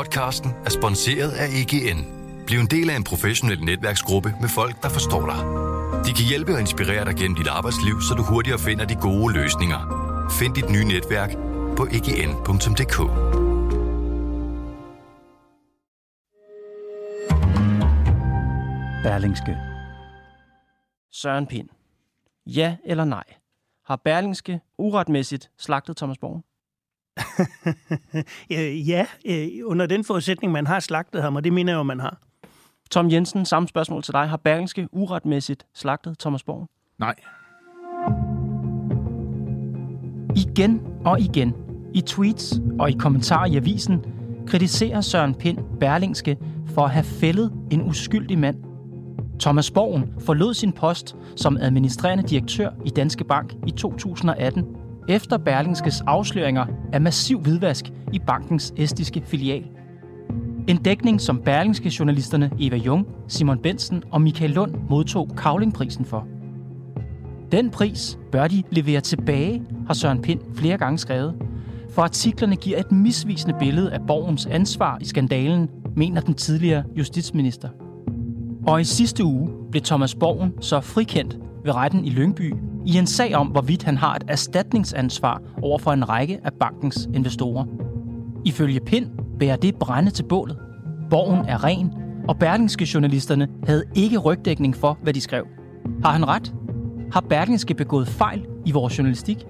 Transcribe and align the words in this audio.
Podcasten 0.00 0.50
er 0.64 0.70
sponsoreret 0.70 1.32
af 1.32 1.46
EGN. 1.60 2.00
Bliv 2.46 2.58
en 2.58 2.66
del 2.66 2.90
af 2.90 2.96
en 2.96 3.04
professionel 3.04 3.64
netværksgruppe 3.64 4.34
med 4.40 4.48
folk, 4.48 4.82
der 4.82 4.88
forstår 4.88 5.26
dig. 5.26 5.40
De 6.06 6.12
kan 6.12 6.24
hjælpe 6.28 6.52
og 6.54 6.60
inspirere 6.60 7.04
dig 7.04 7.14
gennem 7.16 7.36
dit 7.36 7.46
arbejdsliv, 7.46 8.00
så 8.08 8.14
du 8.14 8.22
hurtigere 8.22 8.58
finder 8.58 8.84
de 8.84 8.94
gode 8.94 9.34
løsninger. 9.34 9.80
Find 10.38 10.54
dit 10.54 10.70
nye 10.70 10.84
netværk 10.84 11.30
på 11.76 11.86
egn.dk. 11.96 12.96
Berlingske. 19.04 19.56
Søren 21.12 21.46
Pind. 21.46 21.68
Ja 22.46 22.76
eller 22.84 23.04
nej? 23.04 23.24
Har 23.84 23.96
Berlingske 23.96 24.60
uretmæssigt 24.78 25.50
slagtet 25.58 25.96
Thomas 25.96 26.18
Borg? 26.18 26.49
Øh, 28.52 28.88
ja, 28.88 29.06
øh, 29.26 29.48
under 29.64 29.86
den 29.86 30.04
forudsætning, 30.04 30.52
man 30.52 30.66
har 30.66 30.80
slagtet 30.80 31.22
ham, 31.22 31.36
og 31.36 31.44
det 31.44 31.52
mener 31.52 31.72
jeg 31.72 31.78
jo, 31.78 31.82
man 31.82 32.00
har. 32.00 32.18
Tom 32.90 33.10
Jensen, 33.10 33.46
samme 33.46 33.68
spørgsmål 33.68 34.02
til 34.02 34.12
dig. 34.12 34.28
Har 34.28 34.36
Berlingske 34.36 34.88
uretmæssigt 34.92 35.66
slagtet 35.74 36.18
Thomas 36.18 36.42
Borg? 36.42 36.68
Nej. 36.98 37.14
Igen 40.36 40.80
og 41.04 41.20
igen, 41.20 41.54
i 41.94 42.00
tweets 42.00 42.60
og 42.78 42.90
i 42.90 42.92
kommentarer 42.98 43.46
i 43.46 43.56
avisen, 43.56 44.04
kritiserer 44.46 45.00
Søren 45.00 45.34
Pind 45.34 45.58
Berlingske 45.80 46.36
for 46.74 46.84
at 46.84 46.90
have 46.90 47.04
fældet 47.04 47.52
en 47.70 47.82
uskyldig 47.82 48.38
mand. 48.38 48.56
Thomas 49.40 49.70
Borgen 49.70 50.14
forlod 50.18 50.54
sin 50.54 50.72
post 50.72 51.16
som 51.36 51.56
administrerende 51.56 52.24
direktør 52.24 52.70
i 52.84 52.90
Danske 52.90 53.24
Bank 53.24 53.54
i 53.66 53.70
2018, 53.70 54.64
efter 55.10 55.38
Berlingskes 55.38 56.00
afsløringer 56.06 56.66
af 56.92 57.00
massiv 57.00 57.40
hvidvask 57.40 57.92
i 58.12 58.18
bankens 58.18 58.72
estiske 58.76 59.22
filial. 59.26 59.64
En 60.68 60.76
dækning, 60.76 61.20
som 61.20 61.42
Berlingske 61.44 61.92
journalisterne 61.98 62.50
Eva 62.60 62.76
Jung, 62.76 63.06
Simon 63.28 63.58
Bensen 63.58 64.02
og 64.10 64.22
Michael 64.22 64.50
Lund 64.50 64.74
modtog 64.90 65.28
Kavlingprisen 65.36 66.04
for. 66.04 66.26
Den 67.52 67.70
pris 67.70 68.18
bør 68.32 68.48
de 68.48 68.62
levere 68.70 69.00
tilbage, 69.00 69.62
har 69.86 69.94
Søren 69.94 70.22
Pind 70.22 70.40
flere 70.54 70.78
gange 70.78 70.98
skrevet, 70.98 71.34
for 71.90 72.02
artiklerne 72.02 72.56
giver 72.56 72.78
et 72.78 72.92
misvisende 72.92 73.56
billede 73.58 73.92
af 73.92 74.00
Borgens 74.06 74.46
ansvar 74.46 74.98
i 75.00 75.04
skandalen, 75.04 75.68
mener 75.96 76.20
den 76.20 76.34
tidligere 76.34 76.84
justitsminister. 76.96 77.68
Og 78.66 78.80
i 78.80 78.84
sidste 78.84 79.24
uge 79.24 79.50
blev 79.70 79.82
Thomas 79.82 80.14
Borgen 80.14 80.52
så 80.60 80.80
frikendt 80.80 81.38
ved 81.64 81.74
retten 81.74 82.04
i 82.04 82.10
Lyngby 82.10 82.54
i 82.86 82.98
en 82.98 83.06
sag 83.06 83.34
om, 83.34 83.46
hvorvidt 83.46 83.82
han 83.82 83.96
har 83.96 84.14
et 84.14 84.24
erstatningsansvar 84.28 85.42
over 85.62 85.78
for 85.78 85.92
en 85.92 86.08
række 86.08 86.40
af 86.44 86.52
bankens 86.52 87.08
investorer. 87.14 87.64
Ifølge 88.44 88.80
Pind 88.80 89.06
bærer 89.38 89.56
det 89.56 89.74
brænde 89.74 90.10
til 90.10 90.22
bålet. 90.22 90.58
Borgen 91.10 91.48
er 91.48 91.64
ren, 91.64 91.92
og 92.28 92.38
Berlingske 92.38 92.88
journalisterne 92.94 93.48
havde 93.66 93.84
ikke 93.94 94.18
rygdækning 94.18 94.76
for, 94.76 94.98
hvad 95.02 95.12
de 95.12 95.20
skrev. 95.20 95.46
Har 96.04 96.12
han 96.12 96.28
ret? 96.28 96.54
Har 97.12 97.20
Berlingske 97.20 97.74
begået 97.74 98.08
fejl 98.08 98.46
i 98.66 98.72
vores 98.72 98.98
journalistik? 98.98 99.46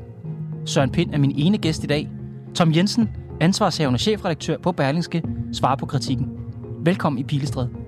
Søren 0.65 0.91
Pind 0.91 1.15
er 1.15 1.19
min 1.19 1.33
ene 1.37 1.59
gæst 1.59 1.85
i 1.85 1.87
dag. 1.87 2.11
Tom 2.55 2.75
Jensen, 2.75 3.09
ansvarshavende 3.41 3.99
chefredaktør 3.99 4.57
på 4.59 4.73
Berlingske, 4.73 5.23
svarer 5.53 5.77
på 5.77 5.87
kritikken. 5.87 6.29
Velkommen 6.85 7.19
i 7.19 7.25
Pilestræd. 7.25 7.80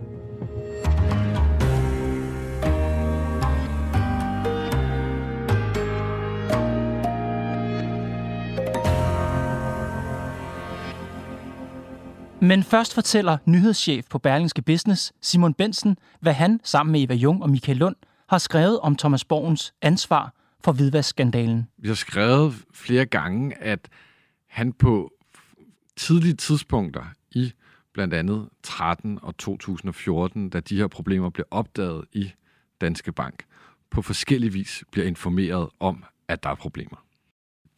Men 12.43 12.63
først 12.63 12.95
fortæller 12.95 13.39
nyhedschef 13.45 14.07
på 14.11 14.19
Berlingske 14.19 14.63
Business, 14.63 15.13
Simon 15.21 15.55
Bensen, 15.55 15.97
hvad 16.21 16.33
han 16.33 16.61
sammen 16.65 16.93
med 16.93 17.03
Eva 17.03 17.15
Jung 17.15 17.43
og 17.43 17.51
Michael 17.51 17.79
Lund 17.79 17.97
har 18.29 18.39
skrevet 18.39 18.81
om 18.81 18.97
Thomas 18.97 19.25
Borgens 19.25 19.75
ansvar 19.83 20.35
for 20.65 20.73
hvidvaskskandalen. 20.73 21.69
Vi 21.79 21.89
har 21.89 21.95
skrevet 21.95 22.55
flere 22.75 23.07
gange, 23.07 23.59
at 23.63 23.89
han 24.49 24.73
på 24.73 25.13
tidlige 25.97 26.35
tidspunkter 26.35 27.05
i 27.31 27.53
blandt 27.95 28.15
andet 28.15 28.49
13 28.63 29.19
og 29.23 29.37
2014, 29.37 30.51
da 30.51 30.61
de 30.61 30.77
her 30.77 30.87
problemer 30.87 31.31
blev 31.31 31.47
opdaget 31.51 32.05
i 32.13 32.33
Danske 32.81 33.13
Bank, 33.13 33.45
på 33.91 34.03
forskellig 34.03 34.55
vis 34.55 34.85
bliver 34.93 35.07
informeret 35.07 35.69
om, 35.81 36.05
at 36.29 36.43
der 36.43 36.51
er 36.51 36.55
problemer. 36.55 36.97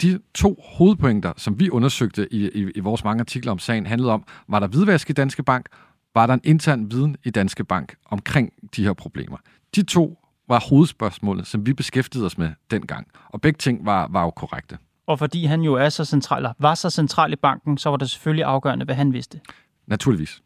De 0.03 0.19
to 0.35 0.63
hovedpointer, 0.65 1.33
som 1.37 1.61
vi 1.61 1.71
undersøgte 1.71 2.35
i, 2.35 2.49
i, 2.49 2.71
i 2.75 2.81
vores 2.81 3.05
mange 3.05 3.21
artikler 3.21 3.53
om 3.53 3.59
sagen, 3.59 3.87
handlede 3.87 4.13
om, 4.13 4.25
var 4.49 4.61
der 4.61 4.67
hvidvask 4.67 5.11
i 5.11 5.13
Danske 5.13 5.43
Bank, 5.43 5.67
var 6.15 6.27
der 6.27 6.35
en 6.35 6.41
intern 6.45 6.91
viden 6.91 7.17
i 7.25 7.31
Danske 7.31 7.65
Bank 7.65 7.97
omkring 8.05 8.53
de 8.77 8.85
her 8.85 8.93
problemer. 8.93 9.37
De 9.75 9.83
to 9.83 10.19
var 10.49 10.61
hovedspørgsmålet, 10.69 11.47
som 11.47 11.67
vi 11.67 11.73
beskæftigede 11.73 12.27
os 12.27 12.39
med 12.39 12.51
dengang. 12.71 13.07
Og 13.29 13.41
begge 13.41 13.59
ting 13.59 13.87
var, 13.87 14.09
var 14.11 14.23
jo 14.23 14.31
korrekte. 14.31 14.79
Og 15.07 15.19
fordi 15.19 15.45
han 15.45 15.61
jo 15.61 15.75
er 15.75 15.89
så 15.89 16.05
central, 16.05 16.47
var 16.59 16.75
så 16.75 16.91
central 16.91 17.33
i 17.33 17.37
banken, 17.37 17.79
så 17.79 17.91
var 17.91 17.97
det 17.97 18.11
selvfølgelig 18.11 18.45
afgørende, 18.45 18.85
hvad 18.85 18.95
han 18.95 19.13
vidste. 19.13 19.41
Naturligvis. 19.87 20.43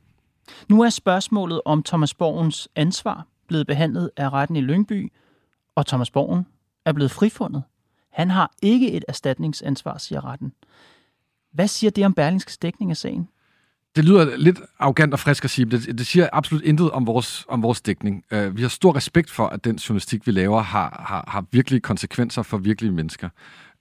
Nu 0.68 0.82
er 0.82 0.90
spørgsmålet 0.90 1.60
om 1.64 1.82
Thomas 1.82 2.14
Borgens 2.14 2.68
ansvar 2.76 3.26
blevet 3.48 3.66
behandlet 3.66 4.10
af 4.16 4.30
retten 4.30 4.56
i 4.56 4.60
Lyngby, 4.60 5.12
og 5.74 5.86
Thomas 5.86 6.10
Borgen 6.10 6.46
er 6.84 6.92
blevet 6.92 7.10
frifundet. 7.10 7.62
Han 8.18 8.30
har 8.30 8.52
ikke 8.62 8.92
et 8.92 9.04
erstatningsansvar, 9.08 9.98
siger 9.98 10.24
retten. 10.24 10.52
Hvad 11.52 11.68
siger 11.68 11.90
det 11.90 12.06
om 12.06 12.14
Berlingskes 12.14 12.58
dækning 12.58 12.90
af 12.90 12.96
sagen? 12.96 13.28
Det 13.96 14.04
lyder 14.04 14.36
lidt 14.36 14.60
arrogant 14.78 15.12
og 15.12 15.18
frisk 15.18 15.44
at 15.44 15.50
sige, 15.50 15.66
men 15.66 15.72
det, 15.72 15.98
det 15.98 16.06
siger 16.06 16.28
absolut 16.32 16.62
intet 16.64 16.90
om 16.90 17.06
vores, 17.06 17.44
om 17.48 17.62
vores 17.62 17.80
dækning. 17.80 18.24
Uh, 18.32 18.56
vi 18.56 18.62
har 18.62 18.68
stor 18.68 18.96
respekt 18.96 19.30
for, 19.30 19.46
at 19.46 19.64
den 19.64 19.76
journalistik, 19.76 20.26
vi 20.26 20.32
laver, 20.32 20.62
har, 20.62 21.04
har, 21.08 21.24
har 21.28 21.44
virkelige 21.52 21.80
konsekvenser 21.80 22.42
for 22.42 22.58
virkelige 22.58 22.92
mennesker. 22.92 23.28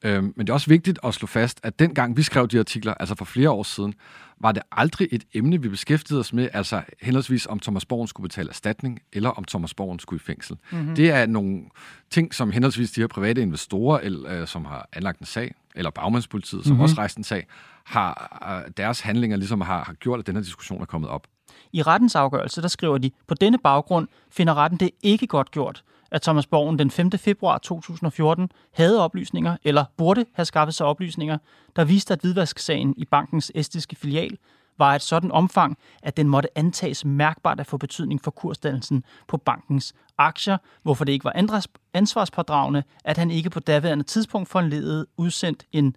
Uh, 0.05 0.11
men 0.11 0.39
det 0.39 0.49
er 0.49 0.53
også 0.53 0.69
vigtigt 0.69 0.99
at 1.03 1.13
slå 1.13 1.27
fast, 1.27 1.59
at 1.63 1.79
dengang 1.79 2.17
vi 2.17 2.23
skrev 2.23 2.47
de 2.47 2.59
artikler, 2.59 2.93
altså 2.93 3.15
for 3.15 3.25
flere 3.25 3.49
år 3.49 3.63
siden, 3.63 3.93
var 4.39 4.51
det 4.51 4.63
aldrig 4.71 5.07
et 5.11 5.23
emne, 5.33 5.61
vi 5.61 5.69
beskæftigede 5.69 6.19
os 6.19 6.33
med, 6.33 6.49
altså 6.53 6.81
henholdsvis 7.01 7.45
om 7.45 7.59
Thomas 7.59 7.85
Borgen 7.85 8.07
skulle 8.07 8.29
betale 8.29 8.49
erstatning, 8.49 8.99
eller 9.13 9.29
om 9.29 9.43
Thomas 9.43 9.73
Borgen 9.73 9.99
skulle 9.99 10.21
i 10.23 10.25
fængsel. 10.25 10.57
Mm-hmm. 10.71 10.95
Det 10.95 11.11
er 11.11 11.25
nogle 11.25 11.63
ting, 12.09 12.33
som 12.33 12.51
henholdsvis 12.51 12.91
de 12.91 13.01
her 13.01 13.07
private 13.07 13.41
investorer, 13.41 13.99
eller, 13.99 14.41
uh, 14.41 14.47
som 14.47 14.65
har 14.65 14.89
anlagt 14.93 15.19
en 15.19 15.25
sag, 15.25 15.53
eller 15.75 15.91
bagmandspolitiet, 15.91 16.63
som 16.63 16.71
mm-hmm. 16.71 16.83
også 16.83 16.95
rejste 16.97 17.17
en 17.17 17.23
sag, 17.23 17.47
har 17.85 18.37
uh, 18.65 18.71
deres 18.77 18.99
handlinger 18.99 19.37
ligesom 19.37 19.61
har, 19.61 19.83
har 19.83 19.93
gjort, 19.93 20.19
at 20.19 20.27
den 20.27 20.35
her 20.35 20.43
diskussion 20.43 20.81
er 20.81 20.85
kommet 20.85 21.09
op. 21.09 21.27
I 21.73 21.81
rettens 21.81 22.15
afgørelse, 22.15 22.61
der 22.61 22.67
skriver 22.67 22.97
de, 22.97 23.11
på 23.27 23.33
denne 23.33 23.57
baggrund 23.57 24.07
finder 24.29 24.53
retten 24.53 24.79
det 24.79 24.89
ikke 25.01 25.27
godt 25.27 25.51
gjort, 25.51 25.83
at 26.11 26.21
Thomas 26.21 26.47
Borgen 26.47 26.79
den 26.79 26.91
5. 26.91 27.11
februar 27.11 27.57
2014 27.57 28.49
havde 28.73 29.03
oplysninger, 29.03 29.57
eller 29.63 29.85
burde 29.97 30.25
have 30.33 30.45
skaffet 30.45 30.75
sig 30.75 30.85
oplysninger, 30.85 31.37
der 31.75 31.83
viste, 31.83 32.13
at 32.13 32.21
hvidvasksagen 32.21 32.93
i 32.97 33.05
bankens 33.05 33.51
estiske 33.55 33.95
filial 33.95 34.37
var 34.77 34.95
et 34.95 35.01
sådan 35.01 35.31
omfang, 35.31 35.77
at 36.03 36.17
den 36.17 36.29
måtte 36.29 36.57
antages 36.57 37.05
mærkbart 37.05 37.59
at 37.59 37.67
få 37.67 37.77
betydning 37.77 38.23
for 38.23 38.31
kursdannelsen 38.31 39.03
på 39.27 39.37
bankens 39.37 39.93
aktier, 40.17 40.57
hvorfor 40.83 41.05
det 41.05 41.11
ikke 41.11 41.25
var 41.25 41.63
ansvarspådragende, 41.93 42.83
at 43.05 43.17
han 43.17 43.31
ikke 43.31 43.49
på 43.49 43.59
daværende 43.59 44.03
tidspunkt 44.03 44.49
foranledede 44.49 45.05
udsendt 45.17 45.65
en 45.71 45.95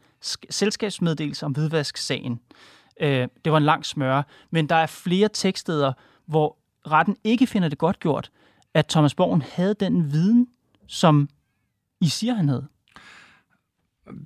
selskabsmeddelelse 0.50 1.46
om 1.46 1.52
hvidvasksagen. 1.52 2.40
Øh, 3.00 3.28
det 3.44 3.52
var 3.52 3.58
en 3.58 3.64
lang 3.64 3.86
smøre, 3.86 4.22
men 4.50 4.68
der 4.68 4.74
er 4.74 4.86
flere 4.86 5.28
tekststeder, 5.32 5.92
hvor 6.26 6.56
retten 6.86 7.16
ikke 7.24 7.46
finder 7.46 7.68
det 7.68 7.78
godt 7.78 8.00
gjort, 8.00 8.30
at 8.74 8.86
Thomas 8.86 9.14
Borgen 9.14 9.42
havde 9.42 9.74
den 9.80 10.12
viden, 10.12 10.48
som 10.86 11.28
I 12.00 12.08
siger, 12.08 12.34
han 12.34 12.48
havde? 12.48 12.66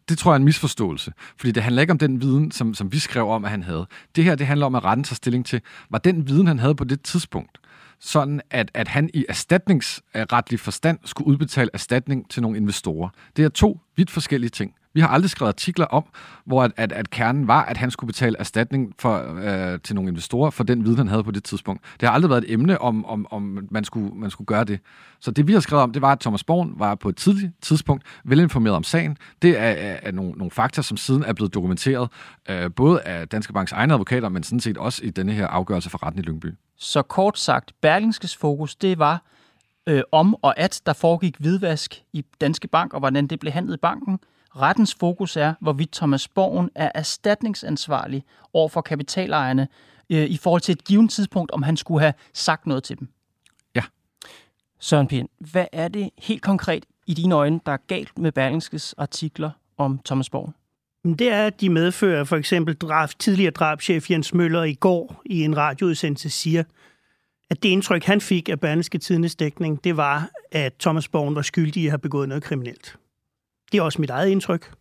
Det 0.09 0.19
tror 0.19 0.31
jeg 0.31 0.34
er 0.34 0.39
en 0.39 0.45
misforståelse, 0.45 1.13
fordi 1.37 1.53
det 1.53 1.63
handler 1.63 1.83
ikke 1.83 1.91
om 1.91 1.99
den 1.99 2.21
viden, 2.21 2.51
som, 2.51 2.75
som 2.75 2.93
vi 2.93 2.99
skrev 2.99 3.29
om, 3.29 3.45
at 3.45 3.51
han 3.51 3.63
havde. 3.63 3.87
Det 4.17 4.25
her, 4.25 4.34
det 4.34 4.47
handler 4.47 4.67
om, 4.67 4.75
at 4.75 4.84
retten 4.84 5.05
tager 5.05 5.15
stilling 5.15 5.47
til, 5.47 5.60
var 5.91 5.98
den 5.98 6.28
viden, 6.28 6.47
han 6.47 6.59
havde 6.59 6.75
på 6.75 6.84
det 6.84 7.03
tidspunkt, 7.03 7.59
sådan 8.01 8.41
at, 8.51 8.71
at 8.75 8.89
han 8.89 9.10
i 9.15 9.25
erstatningsretlig 9.28 10.60
forstand 10.60 10.98
skulle 11.04 11.28
udbetale 11.28 11.71
erstatning 11.72 12.31
til 12.31 12.43
nogle 12.43 12.57
investorer. 12.57 13.09
Det 13.37 13.45
er 13.45 13.48
to 13.48 13.81
vidt 13.97 14.10
forskellige 14.10 14.51
ting. 14.51 14.75
Vi 14.95 15.01
har 15.01 15.09
aldrig 15.09 15.31
skrevet 15.31 15.49
artikler 15.49 15.87
om, 15.87 16.05
hvor 16.45 16.63
at, 16.63 16.73
at, 16.77 16.93
at 16.93 17.11
kernen 17.11 17.49
var, 17.49 17.65
at 17.65 17.77
han 17.77 17.91
skulle 17.91 18.09
betale 18.09 18.37
erstatning 18.39 18.95
for, 18.99 19.37
øh, 19.43 19.81
til 19.81 19.95
nogle 19.95 20.09
investorer 20.09 20.51
for 20.51 20.65
den 20.65 20.85
viden, 20.85 20.99
han 20.99 21.09
havde 21.09 21.25
på 21.25 21.31
det 21.31 21.45
tidspunkt. 21.45 21.85
Det 22.01 22.09
har 22.09 22.15
aldrig 22.15 22.31
været 22.31 22.45
et 22.45 22.53
emne, 22.53 22.81
om, 22.81 23.05
om, 23.05 23.27
om 23.31 23.69
man, 23.71 23.85
skulle, 23.85 24.15
man 24.15 24.31
skulle 24.31 24.47
gøre 24.47 24.65
det. 24.65 24.81
Så 25.21 25.31
det, 25.31 25.47
vi 25.47 25.53
har 25.53 25.61
skrevet 25.61 25.83
om, 25.83 25.93
det 25.93 26.03
var, 26.03 26.13
at 26.13 26.21
Thomas 26.21 26.45
Born 26.45 26.73
var 26.77 26.95
på 26.95 27.09
et 27.09 27.17
tidligt 27.17 27.53
tidspunkt 27.63 28.05
velinformeret 28.25 28.77
om 28.77 28.85
sagen. 28.85 29.17
Det 29.43 29.59
er, 29.59 29.63
er, 29.63 29.97
er 30.03 30.13
nogle, 30.13 30.33
nogle 30.33 30.51
fakta, 30.51 30.83
som 30.83 30.97
siden 30.97 31.25
er 31.25 31.33
blevet 31.33 31.55
dokumenteret, 31.55 32.11
øh, 32.51 32.71
både 32.77 33.03
af 33.03 33.29
Danske 33.29 33.53
Banks 33.53 33.73
egne 33.73 33.93
advokater, 33.93 34.29
men 34.29 34.43
sådan 34.43 34.61
set 34.61 34.79
også 34.79 35.05
i 35.05 35.11
denne 35.11 35.33
her 35.33 35.47
afgørelse 35.47 35.91
for 35.91 36.07
retten 36.07 36.23
i 36.23 36.25
Lyngby. 36.25 36.55
Så 36.79 37.03
kort 37.03 37.39
sagt, 37.39 37.73
Berlingskes 37.81 38.37
fokus, 38.37 38.77
det 38.77 38.99
var 38.99 39.23
øh, 39.87 40.03
om 40.13 40.35
og 40.43 40.59
at 40.59 40.83
der 40.87 40.93
foregik 40.93 41.37
hvidvask 41.39 42.03
i 42.13 42.25
Danske 42.41 42.69
Bank, 42.69 42.93
og 42.95 42.99
hvordan 42.99 43.27
det 43.27 43.41
blev 43.41 43.53
handlet 43.53 43.75
i 43.75 43.81
banken– 43.81 44.19
Rettens 44.56 44.95
fokus 44.95 45.36
er, 45.36 45.54
hvorvidt 45.60 45.92
Thomas 45.92 46.28
Borgen 46.28 46.71
er 46.74 46.91
erstatningsansvarlig 46.95 48.24
over 48.53 48.68
for 48.68 48.80
kapitalejerne 48.80 49.68
øh, 50.10 50.24
i 50.24 50.36
forhold 50.36 50.60
til 50.60 50.72
et 50.72 50.84
givet 50.84 51.10
tidspunkt, 51.10 51.51
om 51.51 51.62
han 51.62 51.77
skulle 51.77 52.01
have 52.01 52.15
sagt 52.33 52.66
noget 52.66 52.83
til 52.83 52.98
dem. 52.98 53.09
Ja. 53.74 53.83
Søren 54.78 55.06
Pind, 55.06 55.28
hvad 55.39 55.66
er 55.72 55.89
det 55.89 56.10
helt 56.18 56.42
konkret 56.42 56.86
i 57.06 57.15
dine 57.15 57.34
øjne, 57.34 57.60
der 57.66 57.72
er 57.72 57.77
galt 57.86 58.18
med 58.18 58.33
Berlingskes 58.33 58.95
artikler 58.98 59.51
om 59.78 60.01
Thomas 60.04 60.30
Borgen? 60.30 60.54
Det 61.18 61.28
er, 61.28 61.47
at 61.47 61.60
de 61.60 61.71
medfører 61.71 62.24
for 62.24 62.36
eksempel 62.36 62.74
drab, 62.74 63.09
tidligere 63.18 63.50
drabschef 63.50 64.10
Jens 64.10 64.34
Møller 64.34 64.62
i 64.62 64.74
går 64.74 65.22
i 65.24 65.45
en 65.45 65.57
radioudsendelse 65.57 66.30
siger, 66.30 66.65
at 67.50 67.62
det 67.62 67.68
indtryk, 67.68 68.04
han 68.04 68.21
fik 68.21 68.48
af 68.48 68.60
Berlingske 68.60 68.98
Tidens 68.98 69.34
dækning, 69.34 69.84
det 69.84 69.97
var, 69.97 70.30
at 70.53 70.74
Thomas 70.80 71.09
Borgen 71.09 71.34
var 71.34 71.42
skyldig 71.42 71.83
i 71.83 71.86
at 71.86 71.91
have 71.91 71.98
begået 71.98 72.28
noget 72.28 72.42
kriminelt. 72.42 72.97
Det 73.74 73.80
er 73.80 73.84
også 73.84 74.00
mit 74.00 74.10
eget 74.10 74.28
indtryk. 74.28 74.72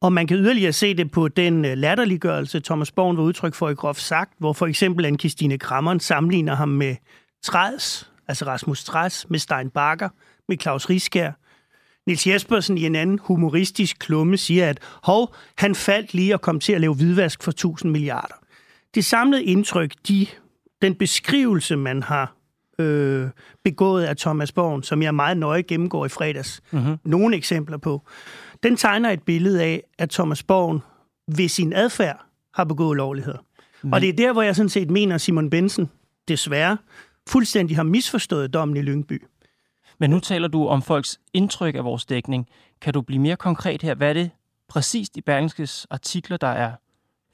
Og 0.00 0.12
man 0.12 0.26
kan 0.26 0.36
yderligere 0.36 0.72
se 0.72 0.94
det 0.94 1.10
på 1.10 1.28
den 1.28 1.64
øh, 1.64 1.78
latterliggørelse, 1.78 2.60
Thomas 2.60 2.92
Born 2.92 3.16
var 3.16 3.22
udtryk 3.22 3.54
for 3.54 3.68
i 3.68 3.74
groft 3.74 4.00
sagt, 4.00 4.32
hvor 4.38 4.52
for 4.52 4.66
eksempel 4.66 5.06
Anne-Christine 5.06 5.56
Krammeren 5.56 6.00
sammenligner 6.00 6.54
ham 6.54 6.68
med 6.68 6.96
Træs, 7.42 8.10
altså 8.28 8.44
Rasmus 8.44 8.84
Træs, 8.84 9.26
med 9.30 9.38
Stein 9.38 9.70
Bakker, 9.70 10.08
med 10.48 10.56
Claus 10.60 10.90
Riskær. 10.90 11.32
Nils 12.06 12.26
Jespersen 12.26 12.78
i 12.78 12.86
en 12.86 12.94
anden 12.94 13.18
humoristisk 13.22 13.96
klumme 13.98 14.36
siger, 14.36 14.68
at 14.68 14.78
hov, 15.02 15.34
han 15.58 15.74
faldt 15.74 16.14
lige 16.14 16.34
og 16.34 16.40
kom 16.40 16.60
til 16.60 16.72
at 16.72 16.80
lave 16.80 16.94
hvidvask 16.94 17.42
for 17.42 17.50
1000 17.50 17.92
milliarder. 17.92 18.34
Det 18.94 19.04
samlede 19.04 19.44
indtryk, 19.44 19.94
de, 20.08 20.26
den 20.82 20.94
beskrivelse, 20.94 21.76
man 21.76 22.02
har 22.02 22.39
øh, 22.80 23.30
begået 23.64 24.04
af 24.04 24.16
Thomas 24.16 24.52
Borgen, 24.52 24.82
som 24.82 25.02
jeg 25.02 25.14
meget 25.14 25.36
nøje 25.36 25.62
gennemgår 25.62 26.06
i 26.06 26.08
fredags, 26.08 26.62
mm-hmm. 26.70 26.96
nogle 27.04 27.36
eksempler 27.36 27.76
på, 27.76 28.02
den 28.62 28.76
tegner 28.76 29.10
et 29.10 29.22
billede 29.22 29.62
af, 29.62 29.82
at 29.98 30.10
Thomas 30.10 30.42
Borgen 30.42 30.80
ved 31.36 31.48
sin 31.48 31.72
adfærd 31.72 32.24
har 32.54 32.64
begået 32.64 32.96
lovligheder. 32.96 33.38
Mm. 33.82 33.92
Og 33.92 34.00
det 34.00 34.08
er 34.08 34.12
der, 34.12 34.32
hvor 34.32 34.42
jeg 34.42 34.56
sådan 34.56 34.68
set 34.68 34.90
mener, 34.90 35.14
at 35.14 35.20
Simon 35.20 35.50
Bensen 35.50 35.90
desværre 36.28 36.76
fuldstændig 37.28 37.76
har 37.76 37.82
misforstået 37.82 38.54
dommen 38.54 38.76
i 38.76 38.82
Lyngby. 38.82 39.22
Men 39.98 40.10
nu 40.10 40.20
taler 40.20 40.48
du 40.48 40.66
om 40.66 40.82
folks 40.82 41.20
indtryk 41.32 41.74
af 41.74 41.84
vores 41.84 42.04
dækning. 42.04 42.48
Kan 42.80 42.92
du 42.92 43.00
blive 43.00 43.20
mere 43.20 43.36
konkret 43.36 43.82
her? 43.82 43.94
Hvad 43.94 44.08
er 44.08 44.12
det 44.12 44.30
præcist 44.68 45.16
i 45.16 45.20
Berlingskes 45.20 45.86
artikler, 45.90 46.36
der 46.36 46.46
er 46.46 46.72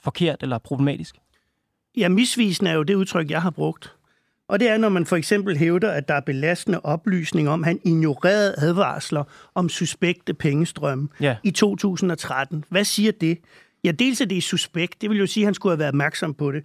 forkert 0.00 0.42
eller 0.42 0.58
problematisk? 0.58 1.16
Ja, 1.96 2.08
misvisende 2.08 2.70
er 2.70 2.74
jo 2.74 2.82
det 2.82 2.94
udtryk, 2.94 3.30
jeg 3.30 3.42
har 3.42 3.50
brugt. 3.50 3.96
Og 4.48 4.60
det 4.60 4.68
er, 4.70 4.76
når 4.76 4.88
man 4.88 5.06
for 5.06 5.16
eksempel 5.16 5.56
hævder, 5.56 5.90
at 5.90 6.08
der 6.08 6.14
er 6.14 6.20
belastende 6.20 6.80
oplysning 6.80 7.48
om, 7.48 7.60
at 7.64 7.66
han 7.66 7.80
ignorerede 7.84 8.54
advarsler 8.58 9.24
om 9.54 9.68
suspekte 9.68 10.34
pengestrømme 10.34 11.08
Ja. 11.20 11.36
i 11.44 11.50
2013. 11.50 12.64
Hvad 12.70 12.84
siger 12.84 13.12
det? 13.12 13.38
Ja, 13.84 13.90
dels 13.90 14.20
at 14.20 14.30
det 14.30 14.38
er 14.38 14.42
suspekt. 14.42 15.00
Det 15.02 15.10
vil 15.10 15.18
jo 15.18 15.26
sige, 15.26 15.44
at 15.44 15.46
han 15.46 15.54
skulle 15.54 15.70
have 15.72 15.78
været 15.78 15.88
opmærksom 15.88 16.34
på 16.34 16.52
det. 16.52 16.62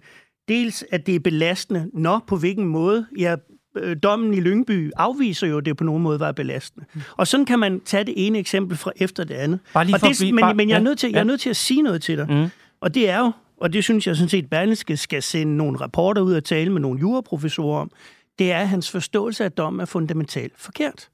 Dels 0.48 0.84
at 0.92 1.06
det 1.06 1.14
er 1.14 1.20
belastende. 1.20 1.90
Nå, 1.94 2.18
på 2.26 2.36
hvilken 2.36 2.64
måde? 2.66 3.06
Ja, 3.18 3.36
øh, 3.76 3.96
dommen 4.02 4.34
i 4.34 4.40
Lyngby 4.40 4.90
afviser 4.96 5.46
jo, 5.46 5.58
at 5.58 5.64
det 5.64 5.76
på 5.76 5.84
nogen 5.84 6.02
måde 6.02 6.20
var 6.20 6.32
belastende. 6.32 6.86
Og 7.16 7.26
sådan 7.26 7.46
kan 7.46 7.58
man 7.58 7.80
tage 7.80 8.04
det 8.04 8.14
ene 8.26 8.38
eksempel 8.38 8.76
fra 8.76 8.92
efter 8.96 9.24
det 9.24 9.34
andet. 9.34 9.60
Bare 9.74 9.84
lige 9.84 9.96
og 9.96 10.00
for 10.00 10.06
det, 10.06 10.14
at 10.14 10.18
blive- 10.20 10.32
men, 10.32 10.42
bare- 10.42 10.54
men 10.54 10.68
jeg 10.68 10.74
er 10.74 10.78
ja, 10.78 10.84
nødt 10.84 10.98
til, 10.98 11.10
jeg 11.10 11.16
er 11.16 11.20
ja. 11.20 11.24
nødt 11.24 11.40
til 11.40 11.50
at 11.50 11.56
sige 11.56 11.82
noget 11.82 12.02
til 12.02 12.18
dig. 12.18 12.26
Mm. 12.30 12.46
Og 12.80 12.94
det 12.94 13.10
er 13.10 13.18
jo, 13.18 13.32
og 13.62 13.72
det 13.72 13.84
synes 13.84 14.06
jeg 14.06 14.16
sådan 14.16 14.28
set, 14.28 14.50
Berlingske 14.50 14.96
skal 14.96 15.22
sende 15.22 15.56
nogle 15.56 15.80
rapporter 15.80 16.22
ud 16.22 16.34
og 16.34 16.44
tale 16.44 16.72
med 16.72 16.80
nogle 16.80 17.00
juraprofessorer 17.00 17.80
om, 17.80 17.90
det 18.38 18.52
er, 18.52 18.58
at 18.58 18.68
hans 18.68 18.90
forståelse 18.90 19.44
af 19.44 19.52
dommen 19.52 19.80
er 19.80 19.84
fundamentalt 19.84 20.52
forkert. 20.56 21.08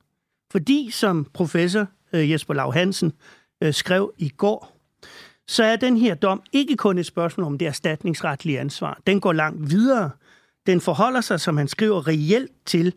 Fordi, 0.51 0.91
som 0.93 1.27
professor 1.35 1.87
øh, 2.13 2.31
Jesper 2.31 2.55
Lav 2.55 2.73
Hansen 2.73 3.13
øh, 3.63 3.75
skrev 3.75 4.13
i 4.19 4.29
går, 4.29 4.77
så 5.49 5.65
er 5.65 5.77
den 5.77 5.97
her 5.97 6.15
dom 6.15 6.43
ikke 6.53 6.77
kun 6.77 6.99
et 6.99 7.07
spørgsmål 7.07 7.47
om 7.47 7.59
det 7.59 7.69
erstatningsretlige 7.69 8.61
ansvar. 8.61 9.01
Den 9.07 9.21
går 9.21 9.33
langt 9.33 9.71
videre. 9.71 10.11
Den 10.67 10.81
forholder 10.81 11.21
sig, 11.21 11.41
som 11.41 11.57
han 11.57 11.69
skriver, 11.69 12.09
reelt 12.09 12.53
til, 12.67 12.95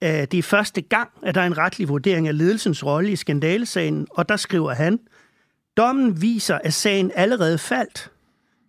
at 0.00 0.32
det 0.32 0.38
er 0.38 0.42
første 0.42 0.80
gang, 0.80 1.10
at 1.22 1.34
der 1.34 1.40
er 1.40 1.46
en 1.46 1.58
retlig 1.58 1.88
vurdering 1.88 2.28
af 2.28 2.38
ledelsens 2.38 2.84
rolle 2.84 3.12
i 3.12 3.16
skandalesagen, 3.16 4.06
og 4.10 4.28
der 4.28 4.36
skriver 4.36 4.74
han, 4.74 4.98
dommen 5.76 6.22
viser, 6.22 6.58
at 6.64 6.74
sagen 6.74 7.12
allerede 7.14 7.58
faldt, 7.58 8.10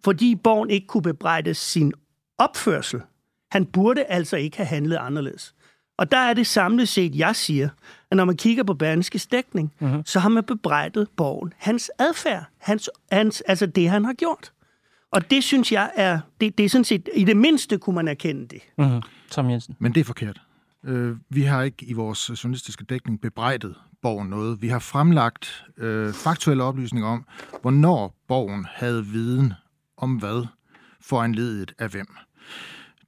fordi 0.07 0.35
Born 0.35 0.69
ikke 0.69 0.87
kunne 0.87 1.01
bebrejde 1.01 1.53
sin 1.53 1.93
opførsel. 2.37 3.01
Han 3.51 3.65
burde 3.65 4.03
altså 4.03 4.37
ikke 4.37 4.57
have 4.57 4.67
handlet 4.67 4.97
anderledes. 4.97 5.55
Og 5.97 6.11
der 6.11 6.17
er 6.17 6.33
det 6.33 6.47
samlet 6.47 6.89
set, 6.89 7.15
jeg 7.15 7.35
siger, 7.35 7.69
at 8.11 8.17
når 8.17 8.25
man 8.25 8.37
kigger 8.37 8.63
på 8.63 8.73
Berlingskes 8.73 9.27
dækning, 9.27 9.73
mm-hmm. 9.79 10.05
så 10.05 10.19
har 10.19 10.29
man 10.29 10.43
bebrejdet 10.43 11.07
Borgen 11.17 11.53
hans 11.57 11.91
adfærd, 11.99 12.43
hans, 12.57 12.89
hans, 13.11 13.41
altså 13.41 13.65
det, 13.65 13.89
han 13.89 14.05
har 14.05 14.13
gjort. 14.13 14.51
Og 15.11 15.31
det 15.31 15.43
synes 15.43 15.71
jeg 15.71 15.91
er, 15.95 16.19
det, 16.41 16.57
det 16.57 16.65
er 16.65 16.69
sådan 16.69 16.85
set, 16.85 17.09
i 17.15 17.23
det 17.23 17.37
mindste 17.37 17.77
kunne 17.77 17.95
man 17.95 18.07
erkende 18.07 18.47
det. 18.47 18.61
Mm-hmm. 18.77 19.01
Tom 19.31 19.49
Jensen. 19.49 19.75
Men 19.79 19.95
det 19.95 20.01
er 20.01 20.05
forkert. 20.05 20.41
Øh, 20.85 21.15
vi 21.29 21.41
har 21.41 21.63
ikke 21.63 21.85
i 21.85 21.93
vores 21.93 22.43
journalistiske 22.43 22.83
dækning 22.83 23.21
bebrejdet 23.21 23.75
borgen 24.01 24.29
noget. 24.29 24.61
Vi 24.61 24.67
har 24.67 24.79
fremlagt 24.79 25.65
øh, 25.77 26.13
faktuelle 26.13 26.63
oplysninger 26.63 27.09
om, 27.09 27.25
hvornår 27.61 28.15
borgen 28.27 28.65
havde 28.69 29.05
viden 29.05 29.53
om 29.97 30.15
hvad 30.15 30.45
foranledet 31.01 31.73
af 31.79 31.89
hvem. 31.89 32.07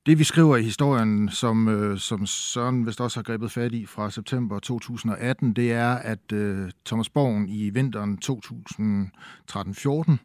Det 0.05 0.19
vi 0.19 0.23
skriver 0.23 0.57
i 0.57 0.63
historien, 0.63 1.29
som, 1.29 1.67
øh, 1.67 1.97
som 1.97 2.25
Søren 2.25 2.85
vist 2.85 3.01
også 3.01 3.17
har 3.17 3.23
grebet 3.23 3.51
fat 3.51 3.73
i 3.73 3.85
fra 3.85 4.09
september 4.09 4.59
2018, 4.59 5.53
det 5.53 5.71
er, 5.71 5.91
at 5.91 6.31
øh, 6.31 6.71
Thomas 6.85 7.09
Borgen 7.09 7.49
i 7.49 7.69
vinteren 7.69 8.19
2013-14 8.25 10.17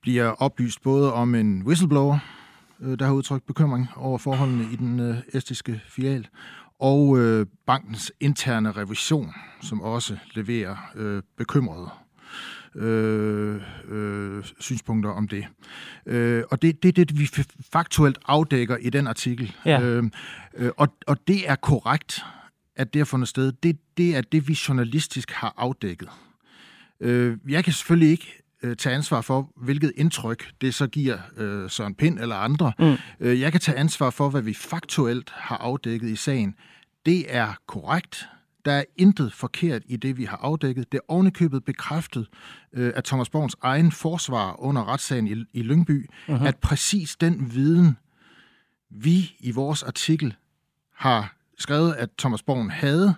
bliver 0.00 0.28
oplyst 0.28 0.82
både 0.82 1.12
om 1.12 1.34
en 1.34 1.62
whistleblower, 1.62 2.18
øh, 2.80 2.98
der 2.98 3.06
har 3.06 3.12
udtrykt 3.12 3.46
bekymring 3.46 3.88
over 3.96 4.18
forholdene 4.18 4.64
i 4.72 4.76
den 4.76 5.00
øh, 5.00 5.16
estiske 5.32 5.80
filial, 5.88 6.28
og 6.78 7.18
øh, 7.18 7.46
bankens 7.66 8.12
interne 8.20 8.72
revision, 8.72 9.32
som 9.62 9.82
også 9.82 10.16
leverer 10.34 10.76
øh, 10.94 11.22
bekymrede 11.36 11.88
øh, 12.76 13.60
øh, 13.88 14.44
synspunkter 14.60 15.10
om 15.10 15.28
det. 15.28 15.46
Øh, 16.06 16.44
og 16.50 16.62
det, 16.62 16.82
det 16.82 16.88
er 16.88 17.04
det, 17.04 17.18
vi 17.18 17.24
f- 17.24 17.70
faktuelt 17.72 18.18
afdækker 18.26 18.76
i 18.76 18.90
den 18.90 19.06
artikel. 19.06 19.54
Ja. 19.64 19.80
Øh, 19.80 20.04
øh, 20.56 20.70
og, 20.76 20.88
og 21.06 21.16
det 21.28 21.50
er 21.50 21.54
korrekt, 21.54 22.24
at 22.76 22.94
det 22.94 23.00
har 23.00 23.04
fundet 23.04 23.28
sted. 23.28 23.52
Det, 23.52 23.78
det 23.96 24.16
er 24.16 24.20
det, 24.20 24.48
vi 24.48 24.58
journalistisk 24.68 25.30
har 25.30 25.54
afdækket. 25.56 26.08
Øh, 27.00 27.36
jeg 27.48 27.64
kan 27.64 27.72
selvfølgelig 27.72 28.10
ikke 28.10 28.42
øh, 28.62 28.76
tage 28.76 28.94
ansvar 28.94 29.20
for, 29.20 29.50
hvilket 29.56 29.92
indtryk 29.96 30.50
det 30.60 30.74
så 30.74 30.86
giver 30.86 31.18
øh, 31.36 31.70
Søren 31.70 31.94
Pind 31.94 32.20
eller 32.20 32.36
andre. 32.36 32.72
Mm. 32.78 32.94
Øh, 33.20 33.40
jeg 33.40 33.52
kan 33.52 33.60
tage 33.60 33.78
ansvar 33.78 34.10
for, 34.10 34.30
hvad 34.30 34.42
vi 34.42 34.54
faktuelt 34.54 35.30
har 35.34 35.56
afdækket 35.56 36.08
i 36.08 36.16
sagen. 36.16 36.54
Det 37.06 37.36
er 37.36 37.58
korrekt. 37.66 38.28
Der 38.66 38.72
er 38.72 38.84
intet 38.96 39.32
forkert 39.32 39.82
i 39.86 39.96
det, 39.96 40.16
vi 40.18 40.24
har 40.24 40.36
afdækket. 40.36 40.92
Det 40.92 40.98
er 40.98 41.02
ovenikøbet 41.12 41.64
bekræftet 41.64 42.26
øh, 42.72 42.92
af 42.96 43.02
Thomas 43.04 43.30
Borgens 43.30 43.56
egen 43.62 43.92
forsvar 43.92 44.60
under 44.60 44.88
retssagen 44.88 45.26
i, 45.26 45.44
i 45.52 45.62
Lyngby, 45.62 46.10
mm-hmm. 46.28 46.46
at 46.46 46.56
præcis 46.56 47.16
den 47.16 47.54
viden, 47.54 47.96
vi 48.90 49.36
i 49.40 49.50
vores 49.50 49.82
artikel 49.82 50.34
har 50.94 51.36
skrevet, 51.58 51.94
at 51.94 52.08
Thomas 52.18 52.42
Borgen 52.42 52.70
havde 52.70 53.14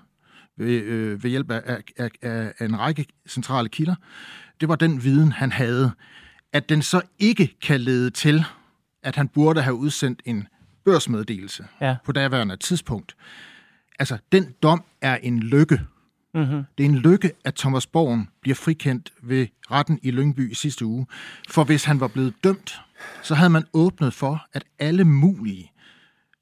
ved, 0.56 0.82
øh, 0.82 1.22
ved 1.22 1.30
hjælp 1.30 1.50
af, 1.50 1.62
af, 1.96 2.10
af, 2.22 2.52
af 2.58 2.64
en 2.64 2.78
række 2.78 3.06
centrale 3.28 3.68
kilder, 3.68 3.94
det 4.60 4.68
var 4.68 4.76
den 4.76 5.04
viden, 5.04 5.32
han 5.32 5.52
havde. 5.52 5.92
At 6.52 6.68
den 6.68 6.82
så 6.82 7.00
ikke 7.18 7.56
kan 7.62 7.80
lede 7.80 8.10
til, 8.10 8.44
at 9.02 9.16
han 9.16 9.28
burde 9.28 9.62
have 9.62 9.74
udsendt 9.74 10.22
en 10.24 10.48
børsmeddelelse 10.84 11.66
Ja. 11.80 11.96
på 12.04 12.12
daværende 12.12 12.56
tidspunkt. 12.56 13.16
Altså, 13.98 14.18
den 14.32 14.54
dom 14.62 14.84
er 15.00 15.16
en 15.16 15.40
lykke. 15.40 15.80
Mm-hmm. 16.34 16.62
Det 16.78 16.86
er 16.86 16.88
en 16.88 16.98
lykke, 16.98 17.32
at 17.44 17.54
Thomas 17.54 17.86
Borgen 17.86 18.28
bliver 18.40 18.54
frikendt 18.54 19.12
ved 19.22 19.46
retten 19.70 19.98
i 20.02 20.10
Lyngby 20.10 20.52
i 20.52 20.54
sidste 20.54 20.86
uge. 20.86 21.06
For 21.48 21.64
hvis 21.64 21.84
han 21.84 22.00
var 22.00 22.08
blevet 22.08 22.34
dømt, 22.44 22.80
så 23.22 23.34
havde 23.34 23.50
man 23.50 23.64
åbnet 23.72 24.14
for, 24.14 24.46
at 24.52 24.64
alle 24.78 25.04
mulige 25.04 25.72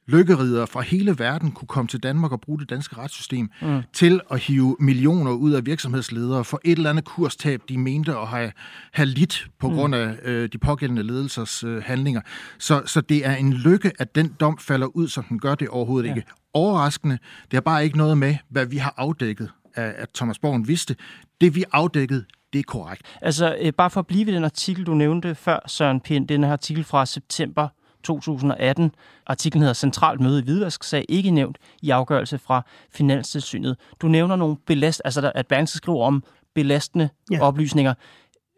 lykkeridere 0.09 0.67
fra 0.67 0.81
hele 0.81 1.19
verden 1.19 1.53
kunne 1.53 1.69
komme 1.69 1.89
til 1.89 2.03
Danmark 2.03 2.33
og 2.33 2.41
bruge 2.41 2.61
det 2.61 2.71
danske 2.71 2.99
retssystem 2.99 3.51
mm. 3.63 3.83
til 3.93 4.21
at 4.31 4.39
hive 4.39 4.77
millioner 4.81 5.33
ud 5.33 5.53
af 5.53 5.67
virksomhedsledere 5.67 6.45
for 6.45 6.61
et 6.65 6.77
eller 6.77 6.91
andet 6.91 7.05
kurstab, 7.05 7.63
de 7.69 7.79
mente 7.79 8.17
at 8.17 8.27
have, 8.27 8.53
have 8.93 9.07
lidt 9.07 9.47
på 9.59 9.69
mm. 9.69 9.75
grund 9.75 9.95
af 9.95 10.17
øh, 10.23 10.49
de 10.53 10.59
pågældende 10.59 11.03
ledelsers 11.03 11.65
øh, 11.65 11.83
handlinger. 11.83 12.21
Så, 12.59 12.83
så 12.87 13.01
det 13.01 13.27
er 13.27 13.35
en 13.35 13.53
lykke, 13.53 13.93
at 13.99 14.15
den 14.15 14.37
dom 14.41 14.59
falder 14.59 14.87
ud, 14.87 15.09
som 15.09 15.25
den 15.25 15.39
gør 15.39 15.55
det 15.55 15.69
overhovedet 15.69 16.09
ja. 16.09 16.15
ikke. 16.15 16.29
Overraskende, 16.55 17.19
det 17.45 17.53
har 17.53 17.61
bare 17.61 17.85
ikke 17.85 17.99
noget 17.99 18.19
med, 18.19 18.37
hvad 18.49 18.67
vi 18.67 18.77
har 18.77 18.95
afdækket, 18.97 19.51
at, 19.75 19.95
at 19.95 20.09
Thomas 20.15 20.39
Borgen 20.39 20.69
vidste. 20.69 20.97
Det 21.41 21.55
vi 21.55 21.65
afdækkede, 21.73 22.25
det 22.53 22.59
er 22.59 22.63
korrekt. 22.63 23.03
Altså, 23.23 23.57
øh, 23.61 23.73
bare 23.73 23.91
for 23.91 24.01
at 24.01 24.07
blive 24.07 24.27
ved 24.27 24.35
den 24.35 24.45
artikel, 24.45 24.85
du 24.85 24.95
nævnte 24.95 25.35
før, 25.35 25.59
Søren 25.67 26.01
Pind, 26.01 26.29
den 26.29 26.45
her 26.45 26.53
artikel 26.53 26.85
fra 26.85 27.07
september 27.07 27.69
2018. 28.07 28.95
Artiklen 29.27 29.61
hedder 29.61 29.75
Centralt 29.75 30.21
møde 30.21 30.41
i 30.41 30.43
hvidvasksag, 30.45 31.05
ikke 31.09 31.31
nævnt 31.31 31.59
i 31.83 31.91
afgørelse 31.91 32.39
fra 32.39 32.63
Finanstilsynet. 32.91 33.77
Du 34.01 34.09
nævner 34.09 34.37
nogle 34.37 34.57
belast, 34.67 35.03
altså 35.05 35.33
at 35.35 35.47
Berlingske 35.47 35.77
skriver 35.77 36.05
om 36.05 36.25
belastende 36.55 37.09
Ja. 37.31 37.41
oplysninger. 37.41 37.95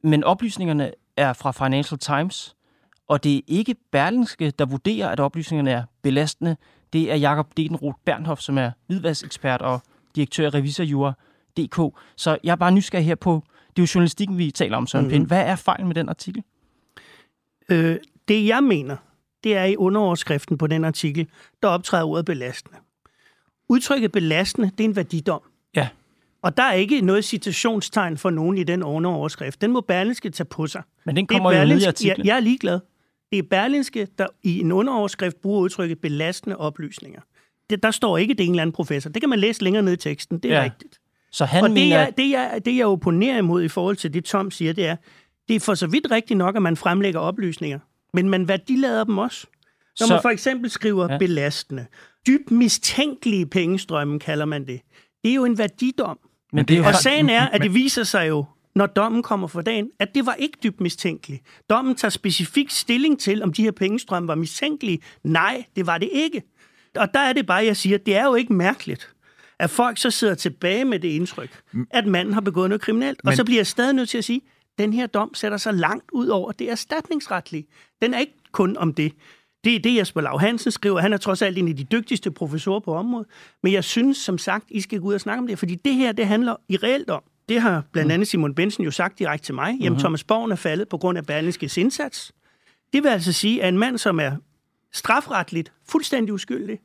Men 0.05 0.25
oplysningerne 0.25 0.90
er 1.17 1.33
fra 1.33 1.52
Financial 1.52 1.99
Times, 1.99 2.57
og 3.09 3.25
det 3.25 3.37
er 3.37 3.40
ikke 3.47 3.75
Berlingske, 3.93 4.50
der 4.50 4.64
vurderer, 4.64 5.09
at 5.09 5.21
oplysningerne 5.21 5.71
er 5.71 5.83
belastende. 6.02 6.57
Det 6.93 7.12
er 7.12 7.17
Jakob 7.17 7.57
Dedenroth 7.57 7.99
Bernhoff, 8.05 8.40
som 8.40 8.59
er 8.59 8.71
hvidvassekspert 8.87 9.62
og 9.62 9.83
direktør 10.17 10.47
af 10.47 10.55
Revisorjura.dk. 10.55 11.99
Så 12.17 12.38
jeg 12.45 12.52
er 12.52 12.57
bare 12.57 12.73
nysgerrig 12.73 13.07
her 13.07 13.14
på, 13.14 13.43
det 13.76 13.83
er 13.83 13.87
jo 13.87 13.88
journalistikken, 13.95 14.38
vi 14.38 14.50
taler 14.50 14.76
om, 14.76 14.87
Søren 14.87 15.05
mm-hmm. 15.05 15.12
Pind. 15.19 15.26
Hvad 15.26 15.43
er 15.47 15.57
fejlen 15.57 15.87
med 15.87 15.95
den 15.95 16.09
artikel? 16.09 16.43
Øh, 17.69 17.97
det 18.28 18.47
jeg 18.47 18.62
mener, 18.64 18.97
det 19.45 19.57
er 19.57 19.64
i 19.64 19.76
underoverskriften 19.76 20.59
på 20.59 20.66
den 20.66 20.85
artikel, 20.85 21.28
der 21.62 21.68
optræder 21.68 22.04
ordet 22.04 22.25
belastende. 22.25 22.76
Udtrykket 23.68 24.12
belastende, 24.12 24.71
det 24.78 24.85
er 24.85 24.88
en 24.88 24.97
værdidom. 24.97 25.40
Ja. 25.76 25.88
Og 26.42 26.57
der 26.57 26.62
er 26.62 26.73
ikke 26.73 27.00
noget 27.00 27.25
citationstegn 27.25 28.18
for 28.18 28.30
nogen 28.30 28.59
i 28.59 28.64
den 28.64 28.83
underoverskrift. 28.83 29.61
Den 29.61 29.73
må 29.73 29.80
Berlinske 29.80 30.30
tage 30.30 30.45
på 30.45 30.66
sig. 30.66 30.83
Men 31.04 31.16
den 31.16 31.23
er 31.23 31.26
kommer 31.26 31.52
jo 31.52 31.64
ned 31.64 31.80
i 31.80 31.85
artiklen. 31.85 32.18
Jeg, 32.18 32.26
jeg 32.26 32.37
er 32.37 32.40
ligeglad. 32.40 32.80
Det 33.30 33.38
er 33.38 33.42
Berlinske, 33.42 34.09
der 34.18 34.26
i 34.42 34.61
en 34.61 34.73
underoverskrift 34.73 35.40
bruger 35.40 35.61
udtrykket 35.61 36.00
belastende 36.00 36.57
oplysninger. 36.57 37.21
Det, 37.71 37.83
der 37.83 37.90
står 37.90 38.18
ikke, 38.18 38.35
det 38.35 38.40
er 38.40 38.45
en 38.45 38.50
eller 38.50 38.62
anden 38.62 38.73
professor. 38.73 39.11
Det 39.11 39.23
kan 39.23 39.28
man 39.28 39.38
læse 39.38 39.64
længere 39.64 39.83
ned 39.83 39.92
i 39.92 39.97
teksten. 39.97 40.38
Det 40.38 40.52
er 40.52 40.57
ja. 40.57 40.64
rigtigt. 40.64 41.00
Så 41.33 41.45
han 41.45 41.62
Og 41.62 41.68
det 41.68 41.75
mener, 41.75 41.99
jeg, 41.99 42.12
det, 42.16 42.30
jeg, 42.30 42.61
det, 42.64 42.76
jeg 42.76 42.87
opponerer 42.87 43.38
imod 43.38 43.62
i 43.62 43.68
forhold 43.68 43.97
til 43.97 44.14
det, 44.14 44.25
Tom 44.25 44.50
siger, 44.50 44.73
det 44.73 44.87
er, 44.87 44.97
det 45.49 45.57
er 45.57 45.61
for 45.61 45.75
så 45.75 45.87
vidt 45.87 46.11
rigtigt 46.11 46.38
nok, 46.38 46.57
at 46.57 46.62
man 46.62 46.76
fremlægger 46.76 47.21
oplysninger, 47.21 47.78
men 48.15 48.29
man 48.29 48.49
værdilader 48.49 49.05
dem 49.05 49.19
også. 49.19 49.47
Når 50.00 50.07
Så- 50.07 50.12
man 50.15 50.23
for 50.23 50.29
eksempel 50.29 50.71
skriver 50.71 51.12
Ja. 51.12 51.19
belastende. 51.19 51.87
Dybt 52.27 52.50
mistænkelige 52.50 53.47
pengestrømme 53.47 54.19
kalder 54.21 54.45
man 54.45 54.67
det. 54.67 54.81
Det 55.25 55.31
er 55.31 55.35
jo 55.35 55.45
en 55.45 55.59
værdidom. 55.59 56.19
men 56.53 56.65
det 56.65 56.75
er 56.75 56.79
jo 56.79 56.85
Og 56.87 56.95
sagen 56.95 57.31
er, 57.31 57.47
at 57.47 57.61
det 57.62 57.75
viser 57.75 58.05
sig 58.05 58.29
jo, 58.29 58.45
når 58.75 58.87
dommen 58.87 59.23
kommer 59.23 59.47
for 59.49 59.61
dagen, 59.61 59.91
at 60.00 60.15
det 60.15 60.27
var 60.27 60.35
ikke 60.35 60.59
dybt 60.62 60.81
mistænkeligt. 60.81 61.43
Dommen 61.71 61.95
tager 61.95 62.11
specifikt 62.11 62.73
stilling 62.73 63.21
til, 63.21 63.43
om 63.43 63.53
de 63.53 63.62
her 63.62 63.71
pengestrømme 63.71 64.29
var 64.29 64.35
mistænkelige. 64.35 64.99
Nej, 65.25 65.65
det 65.77 65.87
var 65.87 65.99
det 65.99 66.09
ikke. 66.12 66.43
Og 66.97 67.15
der 67.15 67.21
er 67.21 67.33
det 67.33 67.47
bare, 67.47 67.65
jeg 67.65 67.77
siger, 67.77 67.99
det 67.99 68.17
er 68.17 68.25
jo 68.25 68.35
ikke 68.35 68.53
mærkeligt, 68.53 69.09
at 69.59 69.71
folk 69.71 69.99
så 69.99 70.11
sidder 70.11 70.35
tilbage 70.35 70.85
med 70.85 70.99
det 70.99 71.09
indtryk, 71.09 71.62
at 71.91 72.07
manden 72.07 72.35
har 72.35 72.41
begået 72.41 72.69
noget 72.71 72.81
kriminelt. 72.81 73.19
Og 73.19 73.29
Men- 73.29 73.37
så 73.37 73.45
bliver 73.45 73.59
jeg 73.59 73.67
stadig 73.67 73.95
nødt 73.95 74.09
til 74.09 74.19
at 74.19 74.25
sige, 74.25 74.41
den 74.78 74.92
her 74.92 75.06
dom 75.06 75.35
sætter 75.35 75.58
sig 75.58 75.75
langt 75.75 76.11
ud 76.12 76.28
over 76.28 76.52
det 76.52 76.70
erstatningsretlige. 76.70 77.66
Den 78.02 78.14
er 78.14 78.18
ikke 78.18 78.35
kun 78.52 78.76
om 78.76 78.94
det. 78.94 79.12
Det 79.64 79.75
er 79.75 79.78
det, 79.78 79.97
Jesper 79.97 80.20
Lav 80.20 80.40
Hansen 80.40 80.70
skriver. 80.70 81.00
Han 81.00 81.12
er 81.12 81.16
trods 81.16 81.42
alt 81.42 81.58
en 81.58 81.68
af 81.68 81.76
de 81.76 81.85
dygtigste 81.85 82.30
professorer 82.30 82.80
på 82.80 82.94
området. 82.94 83.26
Men 83.62 83.73
jeg 83.73 83.85
synes, 83.85 84.16
som 84.16 84.38
sagt, 84.38 84.64
I 84.70 84.80
skal 84.80 85.00
gå 85.00 85.06
ud 85.06 85.14
og 85.14 85.20
snakke 85.20 85.40
om 85.40 85.47
det, 85.47 85.58
fordi 85.58 85.75
det 85.75 85.94
her, 85.94 86.12
det 86.12 86.26
handler 86.26 86.56
i 86.68 86.76
reelt 86.76 87.11
om. 87.11 87.23
Det 87.49 87.61
har 87.61 87.85
blandt 87.92 88.12
andet 88.12 88.28
Simon 88.28 88.54
Bensen 88.54 88.85
jo 88.85 88.90
sagt 88.90 89.18
direkte 89.18 89.47
til 89.47 89.54
mig. 89.54 89.76
Jamen, 89.80 89.99
Thomas 89.99 90.25
Borgen 90.25 90.52
er 90.52 90.56
faldet 90.56 90.88
på 90.88 90.99
grund 90.99 91.18
af 91.18 91.26
Berlingskes 91.26 91.76
indsats. 91.76 92.32
Det 92.92 93.02
vil 93.02 93.08
altså 93.08 93.32
sige, 93.32 93.62
at 93.62 93.68
en 93.68 93.78
mand, 93.78 93.99
som 93.99 94.20
er 94.20 94.37
strafretligt 94.92 95.73
fuldstændig 95.88 96.35
uskyldig, 96.35 96.78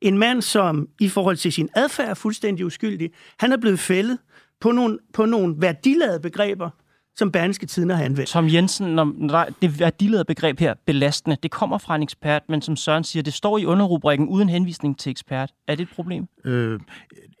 en 0.00 0.18
mand, 0.18 0.42
som 0.42 0.88
i 1.00 1.08
forhold 1.08 1.36
til 1.36 1.52
sin 1.52 1.68
adfærd 1.74 2.08
er 2.08 2.14
fuldstændig 2.14 2.66
uskyldig, 2.66 3.10
han 3.38 3.52
er 3.52 3.56
blevet 3.56 3.80
fældet 3.80 4.18
på 4.60 4.72
nogle, 4.72 4.98
på 5.12 5.26
nogle 5.26 5.54
værdiladede 5.58 6.20
begreber, 6.20 6.70
som 7.16 7.32
Berlingske 7.32 7.66
Tiden 7.66 7.90
har 7.90 8.02
anvendt. 8.04 8.28
Tom 8.30 8.48
Jensen, 8.48 8.86
når 8.94 9.12
når 9.18 9.38
der, 9.38 9.44
det 9.62 9.78
værdilede 9.80 10.24
begreb 10.24 10.60
her, 10.60 10.74
belastende, 10.86 11.36
det 11.42 11.50
kommer 11.50 11.78
fra 11.78 11.96
en 11.96 12.02
ekspert, 12.02 12.42
men 12.48 12.62
som 12.62 12.76
Søren 12.76 13.04
siger, 13.04 13.22
det 13.22 13.34
står 13.34 13.58
i 13.58 13.64
underrubrikken 13.64 14.28
uden 14.28 14.48
henvisning 14.48 14.98
til 14.98 15.10
ekspert. 15.10 15.50
Er 15.68 15.74
det 15.74 15.82
et 15.82 15.88
problem? 15.94 16.26
Øh, 16.44 16.80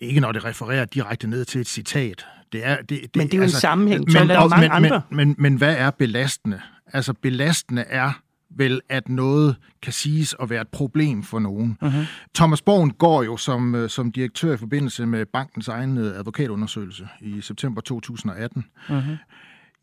ikke 0.02 0.20
når 0.20 0.32
det 0.32 0.44
refererer 0.44 0.84
direkte 0.84 1.26
ned 1.28 1.44
til 1.44 1.60
et 1.60 1.66
citat. 1.68 2.26
Det 2.52 2.66
er, 2.66 2.76
det, 2.76 2.88
det, 2.88 3.16
Men 3.16 3.26
det 3.26 3.34
er 3.34 3.38
jo 3.38 3.42
en 3.44 3.50
sammenhæng, 3.50 4.04
Men, 4.12 4.30
er 4.30 4.38
og- 4.38 4.50
mange 4.50 4.68
men, 4.68 4.84
andre. 4.84 5.02
Men, 5.10 5.16
men, 5.28 5.34
men 5.38 5.56
hvad 5.56 5.76
er 5.76 5.90
belastende? 5.90 6.60
Altså 6.92 7.12
belastende 7.12 7.82
er 7.82 8.12
vel, 8.50 8.80
at 8.88 9.08
noget 9.08 9.56
kan 9.82 9.92
siges 9.92 10.34
at 10.42 10.50
være 10.50 10.60
et 10.60 10.68
problem 10.68 11.22
for 11.22 11.38
nogen. 11.38 11.78
Uh-huh. 11.82 11.94
Thomas 12.34 12.62
Borgen 12.62 12.90
går 12.90 13.22
jo 13.22 13.36
som, 13.36 13.74
øh, 13.74 13.90
som 13.90 14.12
direktør 14.12 14.54
i 14.54 14.56
forbindelse 14.56 15.06
med 15.06 15.26
bankens 15.26 15.68
egen 15.68 15.98
øh, 15.98 16.18
advokatundersøgelse 16.18 17.08
i 17.20 17.40
september 17.40 17.80
2018. 17.80 18.64
Mhm. 18.88 19.00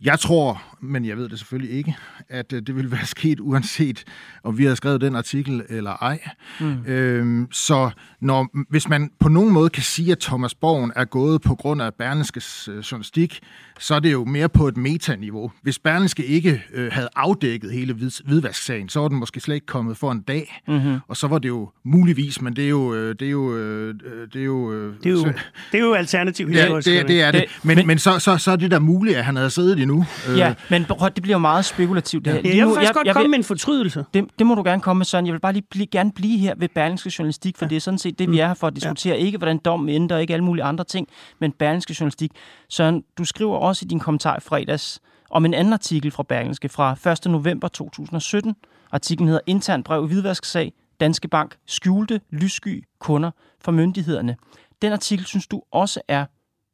Jeg 0.03 0.19
tror, 0.19 0.63
men 0.81 1.05
jeg 1.05 1.17
ved 1.17 1.29
det 1.29 1.39
selvfølgelig 1.39 1.77
ikke, 1.77 1.97
at 2.29 2.53
øh, 2.53 2.61
det 2.61 2.75
ville 2.75 2.91
være 2.91 3.05
sket 3.05 3.39
uanset, 3.39 4.03
om 4.43 4.57
vi 4.57 4.63
havde 4.63 4.75
skrevet 4.75 5.01
den 5.01 5.15
artikel 5.15 5.63
eller 5.69 5.91
ej. 5.91 6.19
Mm. 6.59 6.85
Øhm, 6.85 7.47
så 7.51 7.89
når, 8.21 8.47
hvis 8.69 8.89
man 8.89 9.11
på 9.19 9.29
nogen 9.29 9.53
måde 9.53 9.69
kan 9.69 9.83
sige, 9.83 10.11
at 10.11 10.19
Thomas 10.19 10.55
Borgen 10.55 10.91
er 10.95 11.05
gået 11.05 11.41
på 11.41 11.55
grund 11.55 11.81
af 11.81 11.93
Berlingskes 11.93 12.67
øh, 12.67 12.79
journalistik, 12.79 13.39
så 13.83 13.95
er 13.95 13.99
det 13.99 14.11
jo 14.11 14.25
mere 14.25 14.49
på 14.49 14.67
et 14.67 14.77
metaniveau. 14.77 15.51
Hvis 15.61 15.79
Berlingske 15.79 16.25
ikke 16.25 16.63
øh, 16.73 16.91
havde 16.91 17.09
afdækket 17.15 17.71
hele 17.71 17.93
hvid, 17.93 18.11
hvidvasksagen, 18.25 18.89
så 18.89 18.99
var 18.99 19.07
den 19.07 19.17
måske 19.19 19.39
slet 19.39 19.55
ikke 19.55 19.65
kommet 19.67 19.97
for 19.97 20.11
en 20.11 20.21
dag. 20.21 20.61
Mm-hmm. 20.67 20.97
Og 21.07 21.17
så 21.17 21.27
var 21.27 21.37
det 21.39 21.49
jo 21.49 21.69
muligvis, 21.83 22.41
men 22.41 22.55
det 22.55 22.65
er 22.65 22.69
jo... 22.69 22.93
Øh, 22.93 23.15
det 23.19 23.27
er 23.27 23.31
jo, 23.31 23.55
øh, 23.57 23.95
det 24.33 24.39
er 24.41 24.43
jo, 24.45 24.71
øh, 24.73 24.93
Det 24.97 25.05
er 25.05 25.09
jo, 25.09 25.17
så- 25.17 25.33
det 25.71 25.77
er 25.79 25.83
jo 25.83 25.93
alternativ 25.93 26.49
Ja, 26.49 26.75
det, 26.75 27.07
det 27.07 27.21
er 27.21 27.31
det. 27.31 27.45
Men, 27.63 27.67
men- 27.67 27.77
men, 27.77 27.87
men 27.87 27.99
så, 27.99 28.19
så, 28.19 28.37
så 28.37 28.51
er 28.51 28.55
det 28.55 28.71
da 28.71 28.79
muligt, 28.79 29.17
at 29.17 29.25
han 29.25 29.35
havde 29.35 29.49
siddet 29.49 29.79
endnu. 29.79 30.05
Øh, 30.29 30.37
Ja, 30.37 30.53
men 30.69 30.85
prøv, 30.85 31.09
det 31.15 31.23
bliver 31.23 31.35
jo 31.35 31.39
meget 31.39 31.65
spekulativt. 31.65 32.25
Det 32.25 32.33
her. 32.33 32.41
Ja, 32.45 32.49
jeg 32.49 32.61
nu- 32.61 32.67
vil 32.67 32.75
faktisk 32.75 32.93
godt 32.93 33.07
jeg 33.07 33.13
komme 33.15 33.23
vil- 33.23 33.29
med 33.29 33.37
en 33.37 33.43
fortrydelse. 33.43 34.05
det, 34.13 34.25
det 34.39 34.47
må 34.47 34.55
du 34.55 34.63
gerne 34.63 34.81
komme 34.81 34.99
med, 34.99 35.05
Søren. 35.05 35.25
Jeg 35.25 35.33
vil 35.33 35.39
bare 35.39 35.53
lige 35.53 35.65
blive, 35.71 35.85
gerne 35.87 36.11
blive 36.11 36.37
her 36.39 36.53
ved 36.57 36.69
Berlingske 36.75 37.11
Journalistik, 37.19 37.57
for 37.57 37.65
ja. 37.65 37.69
det 37.69 37.75
er 37.75 37.79
sådan 37.79 37.97
set 37.97 38.19
det, 38.19 38.31
vi 38.31 38.39
er 38.39 38.47
her 38.47 38.53
for 38.53 38.67
at 38.67 38.75
diskutere. 38.75 39.15
Ja. 39.17 39.25
Ikke 39.25 39.37
hvordan 39.37 39.57
dommen 39.65 39.89
endte, 39.89 40.13
og 40.13 40.21
ikke 40.21 40.33
alle 40.33 40.45
mulige 40.45 40.63
andre 40.63 40.83
ting, 40.83 41.07
men 41.41 41.51
Berlingske 41.59 41.95
Journalistik. 41.99 42.31
Søren, 42.69 43.03
du 43.17 43.25
skriver 43.25 43.57
også 43.57 43.72
i 43.81 43.85
din 43.85 43.99
kommentar 43.99 44.37
i 44.37 44.39
fredags 44.39 45.01
om 45.29 45.45
en 45.45 45.53
anden 45.53 45.73
artikel 45.73 46.11
fra 46.11 46.23
Berlingske 46.23 46.69
fra 46.69 47.11
1. 47.11 47.31
november 47.31 47.67
2017. 47.67 48.55
Artiklen 48.91 49.27
hedder 49.27 49.41
Intern 49.45 49.83
brev 49.83 50.03
i 50.03 50.07
hvidvasksag. 50.07 50.73
Danske 50.99 51.27
Bank 51.27 51.57
skjulte 51.65 52.21
lyssky 52.29 52.83
kunder 52.99 53.31
for 53.61 53.71
myndighederne. 53.71 54.37
Den 54.81 54.93
artikel 54.93 55.25
synes 55.25 55.47
du 55.47 55.61
også 55.71 56.01
er 56.07 56.25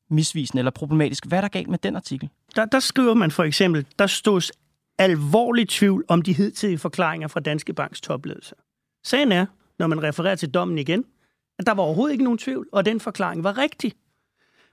misvisende 0.10 0.60
eller 0.60 0.72
problematisk. 0.72 1.26
Hvad 1.26 1.38
er 1.38 1.42
der 1.42 1.48
galt 1.48 1.68
med 1.68 1.78
den 1.78 1.96
artikel? 1.96 2.30
Der, 2.56 2.66
der 2.66 2.80
skriver 2.80 3.14
man 3.14 3.32
for 3.32 3.44
eksempel, 3.44 3.86
der 4.00 4.08
stod 4.08 4.52
alvorlig 4.98 5.70
tvivl 5.70 6.06
om 6.08 6.22
de 6.22 6.34
hidtidige 6.34 6.78
forklaringer 6.78 7.28
fra 7.28 7.40
Danske 7.40 7.74
Banks 7.74 8.02
topledelse. 8.02 8.56
Sagen 9.04 9.32
er, 9.32 9.46
når 9.80 9.88
man 9.88 10.04
refererer 10.04 10.36
til 10.36 10.50
dommen 10.50 10.78
igen, 10.78 11.06
at 11.60 11.66
der 11.66 11.72
var 11.72 11.84
overhovedet 11.84 12.12
ikke 12.12 12.24
nogen 12.24 12.38
tvivl, 12.38 12.68
og 12.72 12.86
den 12.86 13.00
forklaring 13.00 13.44
var 13.44 13.58
rigtig. 13.58 13.94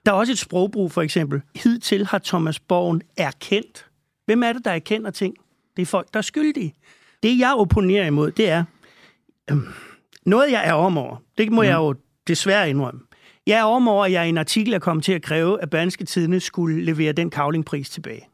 Der 0.05 0.11
er 0.11 0.15
også 0.15 0.31
et 0.31 0.37
sprogbrug, 0.37 0.91
for 0.91 1.01
eksempel. 1.01 1.41
Hidtil 1.55 2.05
har 2.05 2.19
Thomas 2.19 2.59
Borgen 2.59 3.01
erkendt. 3.17 3.85
Hvem 4.25 4.43
er 4.43 4.53
det, 4.53 4.65
der 4.65 4.71
erkender 4.71 5.11
ting? 5.11 5.35
Det 5.75 5.81
er 5.81 5.85
folk, 5.85 6.07
der 6.13 6.17
er 6.17 6.21
skyldige. 6.21 6.73
Det, 7.23 7.39
jeg 7.39 7.53
opponerer 7.57 8.07
imod, 8.07 8.31
det 8.31 8.49
er 8.49 8.63
øhm, 9.51 9.67
noget, 10.25 10.51
jeg 10.51 10.67
er 10.67 10.73
om 10.73 10.97
over. 10.97 11.17
Det 11.37 11.51
må 11.51 11.61
mm. 11.61 11.67
jeg 11.67 11.75
jo 11.75 11.95
desværre 12.27 12.69
indrømme. 12.69 13.01
Jeg 13.47 13.59
er 13.59 13.63
om 13.63 13.87
over, 13.87 14.05
at 14.05 14.11
jeg 14.11 14.25
i 14.25 14.29
en 14.29 14.37
artikel 14.37 14.73
er 14.73 14.79
kommet 14.79 15.05
til 15.05 15.13
at 15.13 15.21
kræve, 15.21 15.61
at 15.61 15.69
Berlingske 15.69 16.05
Tidene 16.05 16.39
skulle 16.39 16.85
levere 16.85 17.11
den 17.11 17.29
kavlingpris 17.29 17.89
tilbage. 17.89 18.27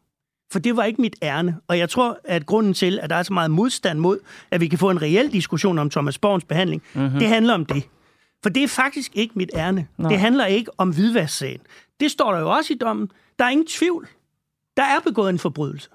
For 0.51 0.59
det 0.59 0.77
var 0.77 0.83
ikke 0.83 1.01
mit 1.01 1.15
ærne. 1.23 1.57
Og 1.67 1.77
jeg 1.77 1.89
tror, 1.89 2.19
at 2.23 2.45
grunden 2.45 2.73
til, 2.73 2.99
at 2.99 3.09
der 3.09 3.15
er 3.15 3.23
så 3.23 3.33
meget 3.33 3.51
modstand 3.51 3.99
mod, 3.99 4.19
at 4.51 4.61
vi 4.61 4.67
kan 4.67 4.79
få 4.79 4.89
en 4.89 5.01
reel 5.01 5.31
diskussion 5.33 5.79
om 5.79 5.89
Thomas 5.89 6.17
Borgens 6.17 6.45
behandling, 6.45 6.83
mm-hmm. 6.93 7.19
det 7.19 7.27
handler 7.27 7.53
om 7.53 7.65
det. 7.65 7.83
For 8.43 8.49
det 8.49 8.63
er 8.63 8.67
faktisk 8.67 9.11
ikke 9.15 9.33
mit 9.35 9.49
ærne. 9.55 9.87
Nej. 9.97 10.09
Det 10.09 10.19
handler 10.19 10.45
ikke 10.45 10.71
om 10.77 10.93
hvidvasksagen. 10.93 11.61
Det 11.99 12.11
står 12.11 12.31
der 12.31 12.39
jo 12.39 12.51
også 12.51 12.73
i 12.73 12.77
dommen. 12.77 13.11
Der 13.39 13.45
er 13.45 13.49
ingen 13.49 13.67
tvivl. 13.67 14.07
Der 14.77 14.83
er 14.83 14.99
begået 14.99 15.29
en 15.29 15.39
forbrydelse. 15.39 15.89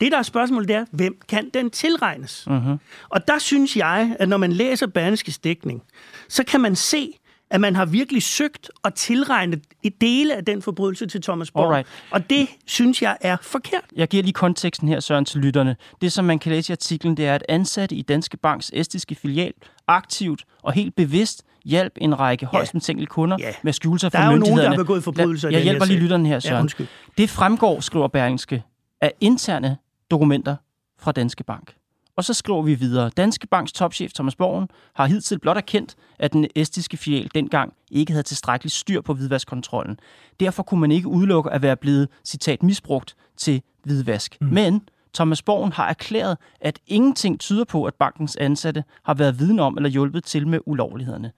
Det, 0.00 0.12
der 0.12 0.18
er 0.18 0.22
spørgsmålet, 0.22 0.68
det 0.68 0.76
er, 0.76 0.84
hvem 0.90 1.20
kan 1.28 1.50
den 1.54 1.70
tilregnes? 1.70 2.44
Mhm. 2.46 2.76
Og 3.08 3.28
der 3.28 3.38
synes 3.38 3.76
jeg, 3.76 4.16
at 4.18 4.28
når 4.28 4.36
man 4.36 4.52
læser 4.52 4.86
Berlingskes 4.86 5.38
dækning, 5.38 5.82
så 6.28 6.44
kan 6.44 6.60
man 6.60 6.76
se, 6.76 7.18
at 7.50 7.60
man 7.60 7.76
har 7.76 7.86
virkelig 7.86 8.22
søgt 8.22 8.70
at 8.84 8.94
tilregne 8.94 9.60
et 9.82 10.00
dele 10.00 10.36
af 10.36 10.44
den 10.44 10.62
forbrydelse 10.62 11.06
til 11.06 11.22
Thomas 11.22 11.50
Borg. 11.50 11.64
Alright. 11.64 11.88
Og 12.10 12.30
det 12.30 12.48
synes 12.66 13.02
jeg 13.02 13.16
er 13.20 13.36
forkert. 13.42 13.84
Jeg 13.96 14.08
giver 14.08 14.22
lige 14.22 14.32
konteksten 14.32 14.88
her, 14.88 15.00
Søren, 15.00 15.24
til 15.24 15.40
lytterne. 15.40 15.76
Det, 16.00 16.12
som 16.12 16.24
man 16.24 16.38
kan 16.38 16.52
læse 16.52 16.70
i 16.70 16.74
artiklen, 16.74 17.16
det 17.16 17.26
er, 17.26 17.34
at 17.34 17.44
ansatte 17.48 17.94
i 17.94 18.02
Danske 18.02 18.36
Banks 18.36 18.70
estiske 18.74 19.14
filial 19.14 19.52
aktivt 19.88 20.44
og 20.62 20.72
helt 20.72 20.96
bevidst 20.96 21.44
hjalp 21.64 21.92
en 22.00 22.20
række 22.20 22.46
højst 22.46 22.74
mistænkelige 22.74 23.06
kunder 23.08 23.36
Ja. 23.40 23.52
med 23.62 23.68
at 23.68 23.74
skjule 23.74 23.98
sig 23.98 24.12
Der 24.12 24.18
er 24.18 24.22
jo 24.24 24.28
nogen, 24.30 24.42
der 24.42 24.48
myndighederne. 24.48 24.76
har 24.76 24.82
begået 24.82 25.04
forbrydelser 25.04 25.48
Jeg 25.48 25.58
her 25.58 25.62
hjælper 25.64 25.84
lige 25.84 25.96
sag. 25.96 26.02
lytterne 26.02 26.26
her, 26.28 26.34
Ja, 26.34 26.40
Søren. 26.40 26.60
undskyld. 26.62 26.86
det 27.18 27.30
fremgår, 27.30 27.80
skriver 27.80 28.08
Berlingske, 28.08 28.62
af 29.00 29.12
interne 29.20 29.76
dokumenter 30.10 30.56
fra 30.98 31.12
Danske 31.12 31.44
Bank. 31.44 31.74
Og 32.16 32.24
så 32.24 32.34
skriver 32.34 32.62
vi 32.62 32.74
videre. 32.74 33.10
Danske 33.16 33.46
Banks 33.46 33.72
topchef 33.72 34.12
Thomas 34.12 34.36
Borgen 34.36 34.68
har 34.94 35.06
hidtil 35.06 35.38
blot 35.38 35.56
erkendt, 35.56 35.94
at 36.18 36.32
den 36.32 36.46
estiske 36.56 36.96
filial 36.96 37.30
dengang 37.34 37.72
ikke 37.90 38.12
havde 38.12 38.22
tilstrækkeligt 38.22 38.74
styr 38.74 39.00
på 39.00 39.14
hvidvaskkontrollen. 39.14 39.96
Derfor 40.40 40.62
kunne 40.62 40.80
man 40.80 40.90
ikke 40.92 41.08
udelukke 41.08 41.50
at 41.50 41.62
være 41.62 41.76
blevet, 41.76 42.08
citat, 42.24 42.62
misbrugt 42.62 43.14
til 43.36 43.62
hvidvask. 43.84 44.36
Mm. 44.40 44.46
Men 44.46 44.82
Thomas 45.14 45.42
Borgen 45.42 45.72
har 45.72 45.88
erklæret, 45.88 46.38
at 46.60 46.78
ingenting 46.86 47.40
tyder 47.40 47.64
på, 47.64 47.84
at 47.84 47.94
bankens 47.94 48.36
ansatte 48.36 48.84
har 49.02 49.14
været 49.14 49.38
viden 49.38 49.58
om 49.60 49.76
eller 49.76 49.90
hjulpet 49.90 50.24
til 50.24 50.46
med 50.48 50.58
ulovlighederne. 50.66 51.32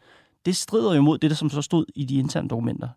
Det 0.46 0.56
strider 0.56 0.94
jo 0.94 1.00
imod 1.00 1.18
det, 1.18 1.30
der 1.30 1.36
som 1.36 1.50
så 1.50 1.62
stod 1.62 1.84
i 1.94 2.04
de 2.04 2.14
interne 2.16 2.48
dokumenter. 2.48 2.88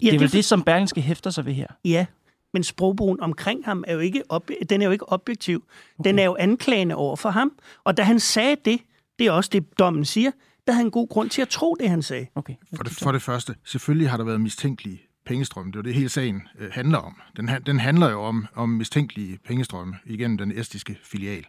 det 0.00 0.06
er 0.06 0.10
det 0.10 0.20
vel 0.20 0.24
er 0.24 0.28
for- 0.28 0.36
det, 0.36 0.44
som 0.44 0.62
Berlingske 0.62 1.00
hæfter 1.00 1.30
sig 1.30 1.46
ved 1.46 1.52
her. 1.52 1.66
Ja, 1.84 2.06
men 2.52 2.64
sprogbrugen 2.64 3.20
omkring 3.20 3.64
ham 3.64 3.84
er 3.86 3.92
jo 3.94 3.98
ikke, 4.00 4.22
ob- 4.32 4.64
den 4.70 4.82
er 4.82 4.86
jo 4.86 4.92
ikke 4.92 5.08
objektiv. 5.12 5.64
Den 6.04 6.18
er 6.18 6.24
jo 6.24 6.36
anklagende 6.38 6.94
over 6.94 7.16
for 7.16 7.30
ham. 7.30 7.52
Og 7.84 7.96
da 7.96 8.02
han 8.02 8.20
sagde 8.20 8.56
det, 8.64 8.80
det 9.18 9.26
er 9.26 9.30
også 9.30 9.50
det, 9.52 9.78
dommen 9.78 10.04
siger, 10.04 10.30
der 10.66 10.72
havde 10.72 10.84
han 10.84 10.90
god 10.90 11.08
grund 11.08 11.30
til 11.30 11.42
at 11.42 11.48
tro 11.48 11.76
det, 11.80 11.90
han 11.90 12.02
sagde. 12.02 12.26
Okay. 12.34 12.54
For 12.76 12.82
det, 12.82 12.92
for 12.92 13.12
det 13.12 13.22
første, 13.22 13.54
selvfølgelig 13.64 14.10
har 14.10 14.16
der 14.16 14.24
været 14.24 14.40
mistænkelige 14.40 15.00
pengestrømme. 15.26 15.72
Det 15.72 15.76
er 15.76 15.80
jo 15.80 15.82
det, 15.82 15.94
hele 15.94 16.08
sagen 16.08 16.42
øh, 16.58 16.70
handler 16.72 16.98
om. 16.98 17.16
Den, 17.36 17.50
den 17.66 17.80
handler 17.80 18.10
jo 18.10 18.22
om, 18.22 18.46
om 18.54 18.68
mistænkelige 18.68 19.38
pengestrømme 19.46 19.94
igennem 20.04 20.38
den 20.38 20.58
estiske 20.58 20.98
filial. 21.02 21.44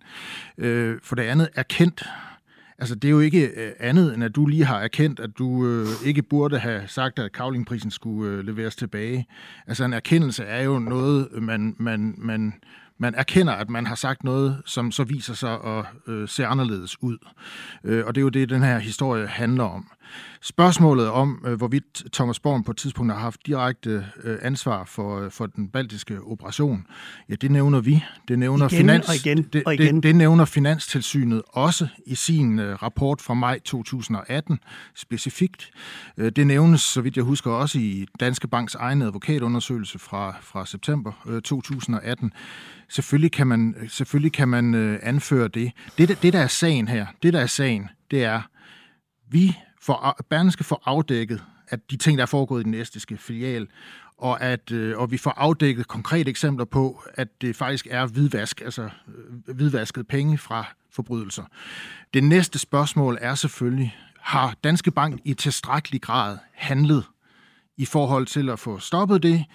Øh, 0.57 0.97
for 1.03 1.15
det 1.15 1.23
andet, 1.23 1.49
erkendt. 1.55 2.05
Altså, 2.79 2.95
det 2.95 3.07
er 3.07 3.11
jo 3.11 3.19
ikke 3.19 3.45
øh, 3.45 3.71
andet, 3.79 4.13
end 4.13 4.23
at 4.23 4.35
du 4.35 4.45
lige 4.45 4.65
har 4.65 4.79
erkendt, 4.79 5.19
at 5.19 5.29
du 5.37 5.67
øh, 5.67 5.87
ikke 6.05 6.21
burde 6.21 6.59
have 6.59 6.87
sagt, 6.87 7.19
at 7.19 7.31
kavlingprisen 7.31 7.91
skulle 7.91 8.31
øh, 8.31 8.45
leveres 8.45 8.75
tilbage. 8.75 9.27
Altså, 9.67 9.85
en 9.85 9.93
erkendelse 9.93 10.43
er 10.43 10.63
jo 10.63 10.79
noget, 10.79 11.27
man, 11.31 11.75
man, 11.79 12.15
man, 12.17 12.53
man 12.97 13.15
erkender, 13.15 13.53
at 13.53 13.69
man 13.69 13.85
har 13.85 13.95
sagt 13.95 14.23
noget, 14.23 14.61
som 14.65 14.91
så 14.91 15.03
viser 15.03 15.33
sig 15.33 15.53
at 15.65 15.85
øh, 16.07 16.27
se 16.27 16.45
anderledes 16.45 17.03
ud. 17.03 17.17
Øh, 17.83 18.05
og 18.05 18.15
det 18.15 18.21
er 18.21 18.23
jo 18.23 18.29
det, 18.29 18.49
den 18.49 18.63
her 18.63 18.79
historie 18.79 19.27
handler 19.27 19.63
om. 19.63 19.91
Spørgsmålet 20.41 21.07
om, 21.09 21.43
øh, 21.47 21.53
hvorvidt 21.53 22.03
Thomas 22.13 22.39
Born 22.39 22.63
på 22.63 22.71
et 22.71 22.77
tidspunkt 22.77 23.13
har 23.13 23.19
haft 23.19 23.45
direkte 23.45 24.05
øh, 24.23 24.37
ansvar 24.41 24.83
for, 24.85 25.19
øh, 25.19 25.31
for 25.31 25.45
den 25.45 25.69
baltiske 25.69 26.21
operation, 26.21 26.87
ja, 27.29 27.35
det 27.35 27.51
nævner 27.51 27.79
vi. 27.79 28.03
Det 28.27 28.39
nævner, 28.39 28.65
Igen 28.65 28.77
finans, 28.77 29.09
og 29.09 29.15
igen 29.15 29.43
det, 29.53 29.63
og 29.65 29.73
igen. 29.73 29.95
Det, 29.95 30.03
det 30.03 30.15
nævner 30.15 30.45
Finanstilsynet 30.45 31.41
også 31.47 31.87
i 32.05 32.15
sin 32.15 32.59
øh, 32.59 32.75
rapport 32.75 33.21
fra 33.21 33.33
maj 33.33 33.59
2018 33.59 34.59
specifikt. 34.95 35.71
Øh, 36.17 36.31
det 36.31 36.47
nævnes, 36.47 36.81
så 36.81 37.01
vidt 37.01 37.15
jeg 37.15 37.23
husker, 37.23 37.51
også 37.51 37.79
i 37.79 38.05
Danske 38.19 38.47
Banks 38.47 38.75
egen 38.75 39.01
advokatundersøgelse 39.01 39.99
fra, 39.99 40.35
fra 40.41 40.65
september 40.65 41.11
øh, 41.27 41.41
2018. 41.41 42.31
Selvfølgelig 42.89 43.31
kan 43.31 43.47
man, 43.47 43.75
selvfølgelig 43.89 44.31
kan 44.31 44.47
man 44.47 44.75
øh, 44.75 44.99
anføre 45.03 45.47
det. 45.47 45.71
Det, 45.97 46.21
det, 46.21 46.33
der 46.33 46.39
er 46.39 46.47
sagen 46.47 46.87
her, 46.87 47.05
det, 47.23 47.33
der 47.33 47.39
er 47.39 47.47
sagen, 47.47 47.89
det 48.11 48.23
er, 48.23 48.41
vi 49.29 49.57
får, 49.81 50.21
Berlingske 50.29 50.63
får 50.63 50.81
afdækket, 50.85 51.43
at 51.67 51.91
de 51.91 51.97
ting, 51.97 52.17
der 52.17 52.21
er 52.21 52.27
foregået 52.27 52.61
i 52.61 52.63
den 52.63 52.73
estiske 52.73 53.17
filial, 53.17 53.67
og, 54.17 54.41
at, 54.41 54.71
øh, 54.71 54.97
og 54.97 55.11
vi 55.11 55.17
får 55.17 55.31
afdækket 55.31 55.87
konkrete 55.87 56.29
eksempler 56.29 56.65
på, 56.65 57.03
at 57.13 57.41
det 57.41 57.55
faktisk 57.55 57.87
er 57.89 58.05
hvidvask, 58.05 58.61
altså 58.61 58.83
øh, 58.83 59.55
hvidvasket 59.55 60.07
penge 60.07 60.37
fra 60.37 60.65
forbrydelser. 60.91 61.43
Det 62.13 62.23
næste 62.23 62.59
spørgsmål 62.59 63.17
er 63.21 63.35
selvfølgelig, 63.35 63.95
har 64.19 64.55
Danske 64.63 64.91
Bank 64.91 65.21
i 65.25 65.33
tilstrækkelig 65.33 66.01
grad 66.01 66.37
handlet 66.53 67.03
i 67.77 67.85
forhold 67.85 68.25
til 68.25 68.49
at 68.49 68.59
få 68.59 68.79
stoppet 68.79 69.23
det? 69.23 69.45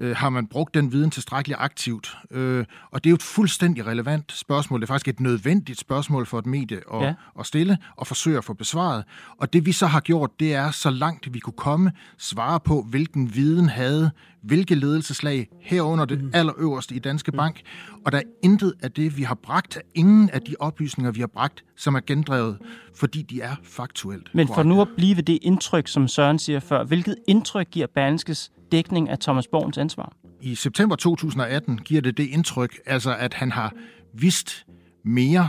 Øh, 0.00 0.16
har 0.16 0.30
man 0.30 0.46
brugt 0.46 0.74
den 0.74 0.92
viden 0.92 1.10
tilstrækkeligt 1.10 1.60
aktivt? 1.60 2.16
Øh, 2.30 2.64
og 2.90 3.04
det 3.04 3.08
er 3.08 3.12
jo 3.12 3.14
et 3.14 3.22
fuldstændig 3.22 3.86
relevant 3.86 4.32
spørgsmål. 4.32 4.80
Det 4.80 4.86
er 4.86 4.92
faktisk 4.92 5.08
et 5.08 5.20
nødvendigt 5.20 5.80
spørgsmål 5.80 6.26
for 6.26 6.38
et 6.38 6.46
medie 6.46 6.80
at, 6.94 7.02
Ja. 7.02 7.14
at 7.40 7.46
stille 7.46 7.78
og 7.96 8.06
forsøge 8.06 8.38
at 8.38 8.44
få 8.44 8.54
besvaret. 8.54 9.04
Og 9.38 9.52
det 9.52 9.66
vi 9.66 9.72
så 9.72 9.86
har 9.86 10.00
gjort, 10.00 10.30
det 10.40 10.54
er 10.54 10.70
så 10.70 10.90
langt 10.90 11.34
vi 11.34 11.38
kunne 11.38 11.52
komme, 11.56 11.92
svare 12.18 12.60
på, 12.60 12.82
hvilken 12.90 13.34
viden 13.34 13.68
havde 13.68 14.10
hvilke 14.42 14.74
ledelseslag 14.74 15.48
herunder 15.62 16.04
det 16.04 16.30
allerøverste 16.34 16.94
i 16.94 16.98
Danske 16.98 17.32
Bank. 17.32 17.60
Og 18.04 18.12
der 18.12 18.18
er 18.18 18.22
intet 18.42 18.72
af 18.82 18.92
det, 18.92 19.16
vi 19.18 19.22
har 19.22 19.34
bragt, 19.34 19.78
ingen 19.94 20.30
af 20.30 20.40
de 20.40 20.54
oplysninger, 20.60 21.10
vi 21.12 21.20
har 21.20 21.26
bragt, 21.26 21.64
som 21.76 21.94
er 21.94 22.00
gendrevet, 22.06 22.58
fordi 22.94 23.22
de 23.22 23.40
er 23.40 23.56
faktuelt 23.62 24.30
Men 24.34 24.46
for 24.46 24.54
korrekte. 24.54 24.68
nu 24.68 24.80
at 24.80 24.88
blive 24.96 25.16
ved 25.16 25.22
det 25.22 25.38
indtryk, 25.42 25.88
som 25.88 26.08
Søren 26.08 26.38
siger 26.38 26.60
før, 26.60 26.84
hvilket 26.84 27.16
indtryk 27.28 27.70
giver 27.70 27.86
Berlingskes 27.94 28.50
dækning 28.72 29.08
af 29.08 29.18
Thomas 29.18 29.46
Borgens 29.46 29.78
ansvar? 29.78 30.12
I 30.40 30.54
september 30.54 30.96
2018 30.96 31.78
giver 31.78 32.00
det 32.00 32.16
det 32.16 32.26
indtryk, 32.28 32.80
altså 32.86 33.16
at 33.16 33.34
han 33.34 33.52
har 33.52 33.72
vidst 34.14 34.66
mere 35.04 35.48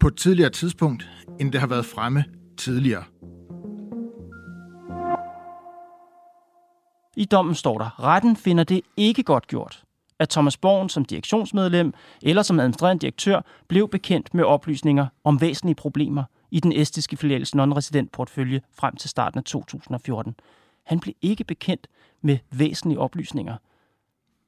på 0.00 0.08
et 0.08 0.16
tidligere 0.16 0.50
tidspunkt, 0.50 1.08
end 1.40 1.52
det 1.52 1.60
har 1.60 1.66
været 1.66 1.84
fremme 1.84 2.24
tidligere. 2.56 3.04
I 7.16 7.24
dommen 7.24 7.54
står 7.54 7.78
der, 7.78 8.04
retten 8.04 8.36
finder 8.36 8.64
det 8.64 8.80
ikke 8.96 9.22
godt 9.22 9.46
gjort, 9.46 9.82
at 10.18 10.28
Thomas 10.28 10.56
Borgen 10.56 10.88
som 10.88 11.04
direktionsmedlem 11.04 11.92
eller 12.22 12.42
som 12.42 12.60
administrerende 12.60 13.00
direktør 13.00 13.40
blev 13.68 13.88
bekendt 13.88 14.34
med 14.34 14.44
oplysninger 14.44 15.06
om 15.24 15.40
væsentlige 15.40 15.74
problemer 15.74 16.24
i 16.50 16.60
den 16.60 16.72
estiske 16.72 17.16
filials 17.16 17.54
non-resident 17.54 18.10
portefølje 18.12 18.60
frem 18.78 18.96
til 18.96 19.10
starten 19.10 19.38
af 19.38 19.44
2014. 19.44 20.34
Han 20.86 21.00
blev 21.00 21.14
ikke 21.22 21.44
bekendt 21.44 21.86
med 22.22 22.38
væsentlige 22.50 22.98
oplysninger. 22.98 23.56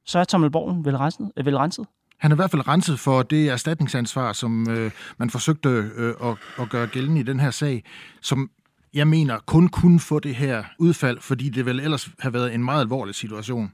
Så 0.05 0.19
er 0.19 0.25
Thomas 0.25 0.51
Borgen 0.53 0.85
vel 0.85 0.97
renset? 0.97 1.33
øh, 1.37 1.47
Vel 1.47 1.57
renset? 1.57 1.87
Han 2.19 2.31
er 2.33 2.35
i 2.35 2.37
hvert 2.37 2.51
fald 2.51 2.69
renset 2.69 3.01
for 3.01 3.23
det 3.23 3.49
erstatningsansvar, 3.49 4.33
som 4.33 4.71
øh, 4.71 4.91
man 5.19 5.31
forsøgte 5.31 5.69
øh, 5.69 6.15
at, 6.23 6.37
at 6.59 6.71
gøre 6.71 6.87
gældende 6.87 7.21
i 7.21 7.25
den 7.25 7.41
her 7.41 7.51
sag, 7.51 7.85
som 8.21 8.51
jeg 8.95 9.09
mener 9.09 9.39
kun 9.47 9.69
kunne 9.69 10.01
få 10.01 10.19
det 10.19 10.35
her 10.35 10.65
udfald, 10.79 11.19
fordi 11.21 11.49
det 11.49 11.67
vel 11.67 11.81
ellers 11.81 12.09
har 12.19 12.31
været 12.31 12.55
en 12.55 12.65
meget 12.65 12.81
alvorlig 12.81 13.15
situation, 13.15 13.73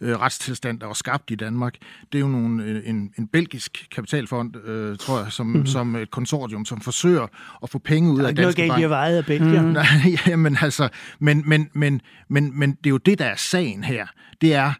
øh, 0.00 0.20
retstilstand, 0.20 0.80
der 0.80 0.86
var 0.86 0.94
skabt 0.94 1.30
i 1.30 1.34
Danmark. 1.34 1.74
Det 2.12 2.18
er 2.18 2.20
jo 2.20 2.28
nogle, 2.28 2.64
øh, 2.64 2.88
en, 2.88 3.12
en 3.18 3.28
belgisk 3.28 3.86
kapitalfond, 3.90 4.56
øh, 4.66 4.98
tror 4.98 5.18
jeg, 5.22 5.32
som, 5.32 5.46
mm-hmm. 5.46 5.66
som 5.66 5.96
et 5.96 6.10
konsortium, 6.10 6.64
som 6.64 6.80
forsøger 6.80 7.26
at 7.62 7.70
få 7.70 7.78
penge 7.78 8.10
ud 8.10 8.16
Der 8.16 8.22
er 8.22 8.26
af 8.26 8.30
ikke 8.30 8.42
noget 8.42 8.56
Danske 8.56 8.62
galt 8.62 8.70
Bank. 8.70 8.80
i 8.80 8.84
at 8.84 8.90
veje 8.90 9.16
af 9.16 9.26
Belgier. 9.26 9.62
Mm. 9.62 9.68
Nej, 9.82 10.18
jamen 10.26 10.58
altså, 10.60 10.88
men, 11.18 11.42
men, 11.46 11.70
men, 11.72 12.00
men, 12.28 12.58
men 12.58 12.70
det 12.70 12.86
er 12.86 12.90
jo 12.90 12.98
det, 12.98 13.18
der 13.18 13.24
er 13.24 13.36
sagen 13.36 13.84
her. 13.84 14.06
Det 14.40 14.54
er, 14.54 14.72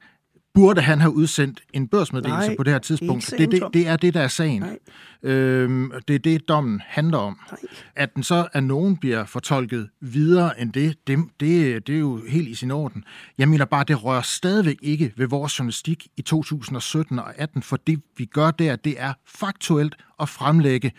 burde 0.54 0.80
han 0.80 1.00
have 1.00 1.14
udsendt 1.14 1.60
en 1.72 1.88
børsmeddelelse 1.88 2.48
Nej, 2.48 2.56
på 2.56 2.62
det 2.62 2.70
her 2.70 2.74
er 2.74 2.82
tidspunkt? 2.82 3.34
Det, 3.38 3.50
det, 3.50 3.62
det 3.74 3.88
er 3.88 3.96
det, 3.96 4.14
der 4.14 4.20
er 4.20 4.28
sagen. 4.28 4.62
Nej. 4.62 4.78
Øhm, 5.22 5.92
det 6.08 6.14
er 6.14 6.18
det, 6.18 6.48
dommen 6.48 6.82
handler 6.86 7.18
om. 7.18 7.38
Nej. 7.50 7.58
At 7.96 8.14
den 8.14 8.22
så 8.22 8.48
af 8.52 8.64
nogen 8.64 8.96
bliver 8.96 9.24
fortolket 9.24 9.88
videre 10.00 10.60
end 10.60 10.72
det, 10.72 11.06
det, 11.06 11.18
det, 11.40 11.86
det 11.86 11.94
er 11.94 11.98
jo 11.98 12.20
helt 12.28 12.48
i 12.48 12.54
sin 12.54 12.70
orden. 12.70 13.04
Jeg 13.38 13.48
mener 13.48 13.64
bare, 13.64 13.84
det 13.84 14.04
rører 14.04 14.22
stadigvæk 14.22 14.76
ikke 14.82 15.12
ved 15.16 15.26
vores 15.26 15.58
journalistik 15.58 16.06
i 16.16 16.22
2017 16.22 17.18
og 17.18 17.38
18, 17.38 17.62
for 17.62 17.76
det 17.76 18.02
vi 18.16 18.24
gør 18.24 18.50
der, 18.50 18.76
det 18.76 18.94
er 18.98 19.12
faktuelt 19.26 19.96
at 20.20 20.28
fremlægge, 20.28 20.92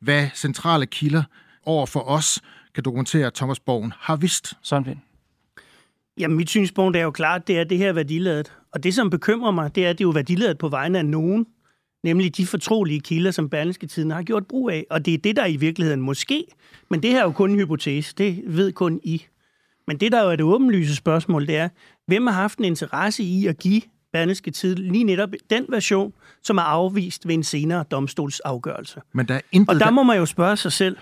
hvad 0.00 0.28
centrale 0.34 0.86
kilder 0.86 1.22
over 1.64 1.86
for 1.86 2.00
os 2.00 2.40
kan 2.74 2.84
dokumentere, 2.84 3.26
at 3.26 3.34
Thomas 3.34 3.60
Borgen 3.60 3.92
har 3.98 4.16
vidst. 4.16 4.54
Pind. 4.84 5.11
Jamen, 6.18 6.36
mit 6.36 6.50
synspunkt 6.50 6.96
er 6.96 7.02
jo 7.02 7.10
klart, 7.10 7.48
det 7.48 7.58
er 7.58 7.64
det 7.64 7.78
her 7.78 7.88
er 7.88 7.92
værdiladet. 7.92 8.52
Og 8.74 8.82
det, 8.82 8.94
som 8.94 9.10
bekymrer 9.10 9.50
mig, 9.50 9.74
det 9.74 9.86
er, 9.86 9.90
at 9.90 9.98
det 9.98 10.04
er 10.04 10.08
jo 10.08 10.12
værdiladet 10.12 10.58
på 10.58 10.68
vegne 10.68 10.98
af 10.98 11.06
nogen, 11.06 11.46
nemlig 12.04 12.36
de 12.36 12.46
fortrolige 12.46 13.00
kilder, 13.00 13.30
som 13.30 13.48
Berlingske 13.48 13.86
Tiden 13.86 14.10
har 14.10 14.22
gjort 14.22 14.46
brug 14.46 14.70
af. 14.70 14.86
Og 14.90 15.06
det 15.06 15.14
er 15.14 15.18
det, 15.18 15.36
der 15.36 15.46
i 15.46 15.56
virkeligheden 15.56 16.00
måske, 16.00 16.44
men 16.90 17.02
det 17.02 17.10
her 17.10 17.20
er 17.20 17.24
jo 17.24 17.32
kun 17.32 17.50
en 17.50 17.56
hypotese, 17.56 18.14
det 18.18 18.42
ved 18.46 18.72
kun 18.72 19.00
I. 19.04 19.22
Men 19.86 20.00
det, 20.00 20.12
der 20.12 20.22
jo 20.22 20.30
er 20.30 20.36
det 20.36 20.44
åbenlyse 20.44 20.96
spørgsmål, 20.96 21.46
det 21.46 21.56
er, 21.56 21.68
hvem 22.06 22.26
har 22.26 22.34
haft 22.34 22.58
en 22.58 22.64
interesse 22.64 23.22
i 23.22 23.46
at 23.46 23.58
give 23.58 23.82
Berlingske 24.12 24.50
Tid 24.50 24.74
lige 24.76 25.04
netop 25.04 25.28
den 25.50 25.66
version, 25.68 26.12
som 26.42 26.58
er 26.58 26.62
afvist 26.62 27.28
ved 27.28 27.34
en 27.34 27.42
senere 27.42 27.84
domstolsafgørelse. 27.90 29.00
Men 29.12 29.28
der 29.28 29.34
er 29.34 29.40
intet, 29.52 29.74
Og 29.74 29.80
der 29.80 29.90
må 29.90 30.02
man 30.02 30.18
jo 30.18 30.26
spørge 30.26 30.56
sig 30.56 30.72
selv, 30.72 30.96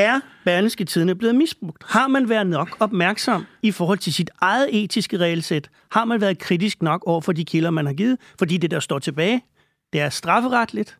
er 0.00 0.20
Berlingske 0.44 0.84
Tidene 0.84 1.14
blevet 1.14 1.34
misbrugt? 1.34 1.84
Har 1.86 2.08
man 2.08 2.28
været 2.28 2.46
nok 2.46 2.76
opmærksom 2.80 3.46
i 3.62 3.70
forhold 3.70 3.98
til 3.98 4.14
sit 4.14 4.30
eget 4.40 4.68
etiske 4.84 5.18
regelsæt? 5.18 5.70
Har 5.90 6.04
man 6.04 6.20
været 6.20 6.38
kritisk 6.38 6.82
nok 6.82 7.02
over 7.06 7.20
for 7.20 7.32
de 7.32 7.44
kilder, 7.44 7.70
man 7.70 7.86
har 7.86 7.92
givet? 7.92 8.18
Fordi 8.38 8.56
det, 8.56 8.70
der 8.70 8.80
står 8.80 8.98
tilbage, 8.98 9.44
det 9.92 10.00
er 10.00 10.10
strafferetligt, 10.10 10.98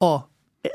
og 0.00 0.20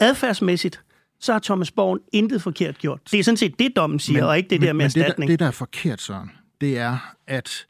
adfærdsmæssigt, 0.01 0.81
så 1.19 1.31
har 1.31 1.39
Thomas 1.39 1.71
Borgen 1.71 1.99
intet 2.13 2.41
forkert 2.41 2.77
gjort. 2.77 2.99
Det 3.11 3.19
er 3.19 3.23
sådan 3.23 3.37
set 3.37 3.59
det, 3.59 3.75
dommen 3.75 3.99
siger, 3.99 4.21
men, 4.21 4.29
og 4.29 4.37
ikke 4.37 4.49
det 4.49 4.61
der 4.61 4.73
med 4.73 4.85
men 4.85 4.89
det, 4.89 4.95
der, 4.95 5.01
erstatning. 5.01 5.31
det, 5.31 5.39
der 5.39 5.47
er 5.47 5.51
forkert, 5.51 6.01
Søren, 6.01 6.31
det 6.61 6.77
er, 6.77 7.15
at 7.27 7.67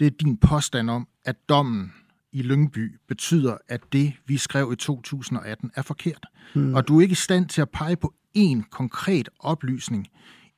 det 0.00 0.06
er 0.06 0.10
din 0.10 0.36
påstand 0.36 0.90
om, 0.90 1.08
at 1.24 1.36
dommen 1.48 1.92
i 2.32 2.42
Lyngby 2.42 2.98
betyder, 3.08 3.56
at 3.68 3.80
det, 3.92 4.12
vi 4.26 4.36
skrev 4.36 4.70
i 4.72 4.76
2018, 4.76 5.70
er 5.74 5.82
forkert. 5.82 6.26
Hmm. 6.54 6.74
Og 6.74 6.88
du 6.88 6.98
er 6.98 7.02
ikke 7.02 7.12
i 7.12 7.14
stand 7.14 7.48
til 7.48 7.62
at 7.62 7.70
pege 7.70 7.96
på 7.96 8.14
én 8.38 8.62
konkret 8.70 9.28
oplysning 9.40 10.06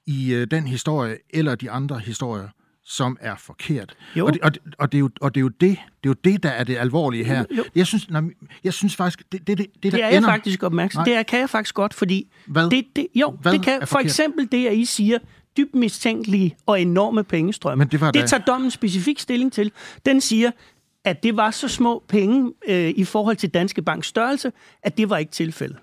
i 0.06 0.34
øh, 0.34 0.46
den 0.50 0.66
historie 0.66 1.16
eller 1.30 1.54
de 1.54 1.70
andre 1.70 1.98
historier, 1.98 2.48
som 2.84 3.16
er 3.20 3.36
forkert. 3.36 3.94
Jo. 4.16 4.26
Og, 4.26 4.32
det, 4.32 4.42
og, 4.42 4.54
det, 4.54 4.62
og, 4.78 4.92
det 4.92 4.98
er 4.98 5.00
jo, 5.00 5.10
og 5.20 5.34
det 5.34 5.40
er 5.40 5.42
jo 5.42 5.48
det, 5.48 5.60
det 5.60 5.76
er 5.76 6.08
jo 6.08 6.14
det, 6.24 6.42
der 6.42 6.48
er 6.48 6.64
det 6.64 6.76
alvorlige 6.76 7.24
her. 7.24 7.44
Jo. 7.56 7.64
Jeg 7.74 7.86
synes, 7.86 8.10
nej, 8.10 8.22
jeg 8.64 8.72
synes 8.72 8.96
faktisk, 8.96 9.22
det, 9.32 9.46
det, 9.46 9.58
det, 9.58 9.66
det, 9.74 9.82
Det 9.82 9.92
der 9.92 9.98
er 9.98 10.08
jeg 10.08 10.16
ender, 10.16 10.28
faktisk 10.28 10.62
opmærksom. 10.62 10.98
Nej. 11.00 11.04
Det 11.04 11.14
er, 11.14 11.22
kan 11.22 11.40
jeg 11.40 11.50
faktisk 11.50 11.74
godt, 11.74 11.94
fordi 11.94 12.32
Hvad? 12.46 12.70
det, 12.70 12.84
det, 12.96 13.06
jo, 13.14 13.30
Hvad 13.42 13.52
det 13.52 13.62
kan 13.62 13.82
er 13.82 13.86
for 13.86 13.98
eksempel 13.98 14.48
det, 14.52 14.66
at 14.66 14.74
I 14.76 14.84
siger, 14.84 15.18
dybt 15.56 15.74
mistænkelige 15.74 16.56
og 16.66 16.80
enorme 16.80 17.24
pengestrømme. 17.24 17.84
Men 17.84 17.88
det 17.92 18.00
var 18.00 18.10
det 18.10 18.20
da- 18.22 18.26
tager 18.26 18.42
dommen 18.44 18.70
specifik 18.70 19.18
stilling 19.20 19.52
til. 19.52 19.72
Den 20.06 20.20
siger, 20.20 20.50
at 21.04 21.22
det 21.22 21.36
var 21.36 21.50
så 21.50 21.68
små 21.68 22.04
penge 22.08 22.52
øh, 22.68 22.88
i 22.96 23.04
forhold 23.04 23.36
til 23.36 23.50
Danske 23.50 23.82
Banks 23.82 24.06
størrelse, 24.08 24.52
at 24.82 24.96
det 24.96 25.10
var 25.10 25.16
ikke 25.16 25.32
tilfældet. 25.32 25.78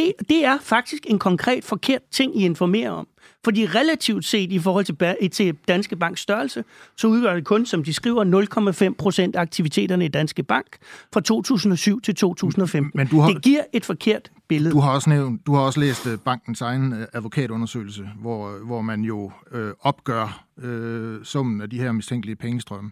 Det, 0.00 0.12
det 0.28 0.44
er 0.44 0.58
faktisk 0.58 1.06
en 1.08 1.18
konkret 1.18 1.64
forkert 1.64 2.02
ting, 2.10 2.40
I 2.40 2.44
informerer 2.44 2.90
om. 2.90 3.08
Fordi 3.44 3.66
relativt 3.66 4.24
set 4.24 4.52
i 4.52 4.58
forhold 4.58 4.84
til, 4.84 5.30
til 5.30 5.56
Danske 5.68 5.96
Banks 5.96 6.20
størrelse, 6.20 6.64
så 6.96 7.06
udgør 7.06 7.34
det 7.34 7.44
kun, 7.44 7.66
som 7.66 7.84
de 7.84 7.92
skriver, 7.92 8.88
0,5 8.88 8.94
procent 8.98 9.36
af 9.36 9.40
aktiviteterne 9.40 10.04
i 10.04 10.08
Danske 10.08 10.42
Bank 10.42 10.66
fra 11.12 11.20
2007 11.20 12.00
til 12.00 12.14
2015. 12.14 12.90
Men 12.94 13.06
du 13.06 13.20
har, 13.20 13.28
det 13.28 13.42
giver 13.42 13.62
et 13.72 13.84
forkert 13.84 14.30
billede. 14.48 14.74
Du 14.74 14.80
har 14.80 14.90
også, 14.90 15.10
nævnt, 15.10 15.46
du 15.46 15.54
har 15.54 15.60
også 15.60 15.80
læst 15.80 16.06
øh, 16.06 16.18
bankens 16.18 16.60
egen 16.60 16.92
øh, 16.92 17.06
advokatundersøgelse, 17.12 18.08
hvor, 18.20 18.66
hvor 18.66 18.80
man 18.80 19.02
jo 19.02 19.32
øh, 19.52 19.72
opgør 19.80 20.44
øh, 20.62 21.24
summen 21.24 21.60
af 21.60 21.70
de 21.70 21.78
her 21.78 21.92
mistænkelige 21.92 22.36
pengestrømme. 22.36 22.90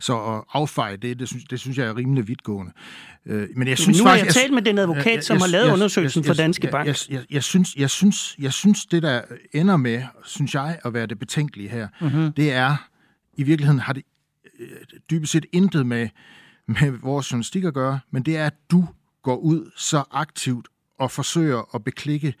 Så 0.00 0.16
at 0.16 0.42
affeje 0.52 0.96
det, 0.96 1.18
det 1.18 1.28
synes, 1.28 1.44
det 1.44 1.60
synes 1.60 1.78
jeg 1.78 1.86
er 1.86 1.96
rimelig 1.96 2.28
vidtgående. 2.28 2.72
Øh, 3.26 3.48
men 3.56 3.68
jeg 3.68 3.78
synes 3.78 3.98
nu 3.98 4.04
faktisk, 4.04 4.24
har 4.24 4.26
jeg 4.26 4.34
talt 4.34 4.54
med 4.54 4.62
den 4.62 4.78
advokat, 4.78 5.14
jeg, 5.14 5.24
som 5.24 5.34
jeg, 5.34 5.42
har 5.42 5.48
lavet 5.48 5.64
jeg, 5.64 5.72
undersøgelsen 5.72 6.22
jeg, 6.22 6.28
jeg, 6.28 6.36
for 6.36 6.42
Danske 6.42 6.68
Bank. 6.72 6.86
Jeg, 6.86 6.96
jeg, 7.10 7.24
jeg, 7.30 7.42
synes, 7.42 7.74
jeg, 7.76 7.90
synes, 7.90 8.36
jeg 8.38 8.52
synes, 8.52 8.86
det 8.86 9.02
der 9.02 9.20
ender 9.52 9.75
med, 9.76 10.02
synes 10.24 10.54
jeg, 10.54 10.78
at 10.84 10.94
være 10.94 11.06
det 11.06 11.18
betænkelige 11.18 11.68
her, 11.68 11.88
mm-hmm. 12.00 12.32
det 12.32 12.52
er, 12.52 12.88
i 13.36 13.42
virkeligheden 13.42 13.80
har 13.80 13.92
det 13.92 14.02
øh, 14.58 14.68
dybest 15.10 15.32
set 15.32 15.46
intet 15.52 15.86
med, 15.86 16.08
med 16.66 16.90
vores 16.90 17.32
journalistik 17.32 17.64
at 17.64 17.74
gøre, 17.74 18.00
men 18.10 18.22
det 18.22 18.36
er, 18.36 18.46
at 18.46 18.54
du 18.70 18.86
går 19.22 19.36
ud 19.36 19.70
så 19.76 20.04
aktivt 20.10 20.68
og 20.98 21.10
forsøger 21.10 21.74
at 21.74 21.84
beklikke 21.84 22.34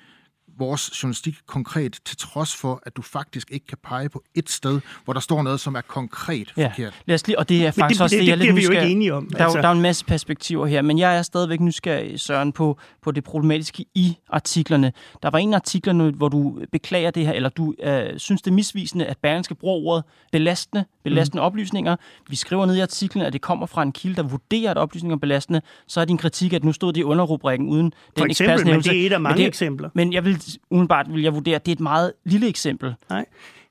vores 0.58 1.02
journalistik 1.02 1.34
konkret, 1.46 1.98
til 2.04 2.16
trods 2.16 2.56
for, 2.56 2.82
at 2.86 2.96
du 2.96 3.02
faktisk 3.02 3.50
ikke 3.50 3.66
kan 3.66 3.78
pege 3.84 4.08
på 4.08 4.22
et 4.34 4.50
sted, 4.50 4.80
hvor 5.04 5.12
der 5.12 5.20
står 5.20 5.42
noget, 5.42 5.60
som 5.60 5.74
er 5.74 5.80
konkret 5.80 6.52
ja. 6.56 6.68
forkert. 6.68 6.94
Lad 7.06 7.14
os 7.14 7.26
lige, 7.26 7.38
og 7.38 7.48
det 7.48 7.66
er 7.66 7.70
faktisk 7.70 7.98
det, 7.98 8.04
også 8.04 8.16
det, 8.16 8.20
det, 8.20 8.28
jeg 8.28 8.38
det, 8.38 8.44
det 8.44 8.50
er 8.50 8.54
vi 8.54 8.62
jo 8.64 8.70
ikke 8.70 8.92
enige 8.92 9.14
om. 9.14 9.30
Der, 9.30 9.44
altså. 9.44 9.58
der 9.60 9.68
er 9.68 9.72
en 9.72 9.80
masse 9.80 10.04
perspektiver 10.04 10.66
her, 10.66 10.82
men 10.82 10.98
jeg 10.98 11.18
er 11.18 11.22
stadigvæk 11.22 11.60
nysgerrig, 11.60 12.20
Søren, 12.20 12.52
på, 12.52 12.78
på 13.02 13.10
det 13.10 13.24
problematiske 13.24 13.84
i 13.94 14.16
artiklerne. 14.28 14.92
Der 15.22 15.30
var 15.30 15.38
en 15.38 15.54
af 15.54 15.58
artiklerne, 15.58 16.10
hvor 16.10 16.28
du 16.28 16.60
beklager 16.72 17.10
det 17.10 17.26
her, 17.26 17.32
eller 17.32 17.48
du 17.48 17.74
øh, 17.82 18.18
synes, 18.18 18.42
det 18.42 18.50
er 18.50 18.54
misvisende, 18.54 19.06
at 19.06 19.18
Berlingske 19.18 19.54
bruger 19.54 19.86
ordet 19.86 20.04
belastende, 20.32 20.84
belastende 21.04 21.40
mm. 21.40 21.46
oplysninger. 21.46 21.96
Vi 22.28 22.36
skriver 22.36 22.66
ned 22.66 22.76
i 22.76 22.80
artiklen, 22.80 23.24
at 23.24 23.32
det 23.32 23.40
kommer 23.40 23.66
fra 23.66 23.82
en 23.82 23.92
kilde, 23.92 24.16
der 24.16 24.22
vurderer, 24.22 24.70
at 24.70 24.78
oplysninger 24.78 25.16
er 25.16 25.20
belastende. 25.20 25.60
Så 25.86 26.00
er 26.00 26.04
din 26.04 26.18
kritik, 26.18 26.52
at 26.52 26.64
nu 26.64 26.72
stod 26.72 26.92
det 26.92 27.00
i 27.00 27.04
underrubrikken 27.04 27.68
uden 27.68 27.92
For 27.92 28.22
den 28.22 28.30
eksempel, 28.30 28.66
men 28.66 28.80
det 28.80 29.02
er 29.02 29.06
et 29.06 29.12
af 29.12 29.20
mange 29.20 29.34
men 29.34 29.40
det, 29.40 29.48
eksempler. 29.48 29.90
Men 29.94 30.12
jeg 30.12 30.24
vil 30.24 30.42
umiddelbart 30.70 31.06
vil 31.12 31.22
jeg 31.22 31.34
vurdere, 31.34 31.58
det 31.58 31.68
er 31.68 31.72
et 31.72 31.80
meget 31.80 32.12
lille 32.24 32.48
eksempel. 32.48 32.94
Nej. 33.10 33.24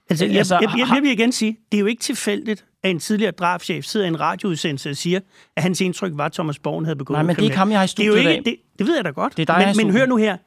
Altså, 0.09 0.25
jeg, 0.25 0.37
altså, 0.37 0.55
jeg, 0.55 0.69
jeg, 0.77 0.87
jeg 0.95 1.03
vil 1.03 1.11
igen 1.11 1.31
sige, 1.31 1.57
det 1.71 1.77
er 1.77 1.79
jo 1.79 1.85
ikke 1.85 2.01
tilfældigt, 2.01 2.65
at 2.83 2.91
en 2.91 2.99
tidligere 2.99 3.31
drabschef 3.31 3.85
sidder 3.85 4.05
i 4.05 4.09
en 4.09 4.19
radioudsendelse 4.19 4.89
og 4.89 4.95
siger, 4.95 5.19
at 5.55 5.63
hans 5.63 5.81
indtryk 5.81 6.11
var, 6.15 6.25
at 6.25 6.31
Thomas 6.31 6.59
Borgen 6.59 6.85
havde 6.85 6.95
begået 6.95 7.15
Nej, 7.15 7.23
men 7.23 7.35
det 7.35 7.41
er 7.41 7.45
ikke 7.45 7.57
ham, 7.57 7.71
jeg 7.71 7.79
har 7.79 7.83
i 7.83 7.87
studiet 7.87 8.13
det 8.13 8.19
er 8.19 8.23
jo 8.23 8.29
ikke, 8.29 8.49
det, 8.49 8.59
det 8.79 8.87
ved 8.87 8.95
jeg 8.95 9.05
da 9.05 9.09
godt. 9.09 9.37
Det 9.37 9.49
er 9.49 9.57
dig, 9.57 9.73
men, 9.77 9.85
men 9.85 9.97
hør 9.97 10.05
nu 10.05 10.15
her, 10.15 10.37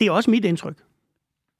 det 0.00 0.06
er 0.06 0.10
også 0.10 0.30
mit 0.30 0.44
indtryk. 0.44 0.76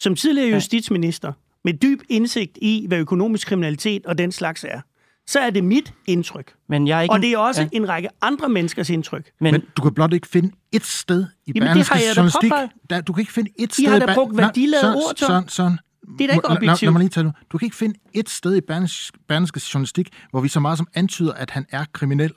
Som 0.01 0.15
tidligere 0.15 0.51
justitsminister, 0.51 1.33
med 1.65 1.75
dyb 1.75 2.03
indsigt 2.09 2.59
i, 2.63 2.85
hvad 2.89 2.99
økonomisk 2.99 3.49
kriminalitet 3.49 4.07
og 4.07 4.19
den 4.19 4.33
slags 4.33 4.65
er, 4.65 4.81
så 5.27 5.41
er 5.41 5.51
det 5.51 5.65
mit 5.65 5.93
indtryk. 6.07 6.55
Men 6.69 6.89
jeg 6.89 6.99
er 6.99 7.03
ikke 7.03 7.13
og 7.13 7.23
det 7.23 7.33
er 7.33 7.39
også 7.39 7.63
ja. 7.63 7.69
en 7.73 7.89
række 7.89 8.09
andre 8.23 8.49
menneskers 8.49 8.91
indtryk. 8.91 9.31
Men, 9.41 9.53
men 9.53 9.63
du 9.77 9.83
kan 9.83 9.95
blot 9.95 10.13
ikke 10.13 10.27
finde 10.27 10.53
et 10.73 10.85
sted 10.85 11.27
i 11.47 11.53
Berlingske 11.53 11.99
journalistik. 12.17 12.53
Der, 12.91 13.01
du 13.01 13.13
kan 13.13 13.21
ikke 13.21 13.33
finde 13.33 13.51
et 13.59 13.73
sted... 13.73 13.85
I 13.85 13.87
har 13.87 13.99
da 13.99 14.15
brugt 14.15 14.37
værdiladet 14.37 14.95
ord, 14.95 15.15
Tom. 15.17 15.29
Sådan, 15.29 15.49
sådan. 15.49 15.79
Det 16.19 16.25
er 16.25 16.29
da 16.29 16.35
ikke 16.35 16.49
objektivt. 16.49 16.83
Lad, 16.83 16.87
lad 16.87 16.93
mig 16.93 17.01
lige 17.01 17.09
tale 17.09 17.33
Du 17.53 17.59
kan 17.59 17.67
ikke 17.67 17.77
finde 17.77 17.99
et 18.15 18.29
sted 18.29 18.57
i 18.57 18.61
Berlingske 19.29 19.61
journalistik, 19.75 20.09
hvor 20.31 20.41
vi 20.41 20.49
så 20.49 20.61
meget 20.61 20.79
som 20.79 20.89
antyder, 20.95 21.33
at 21.33 21.51
han 21.51 21.67
er 21.71 21.85
kriminel. 21.93 22.33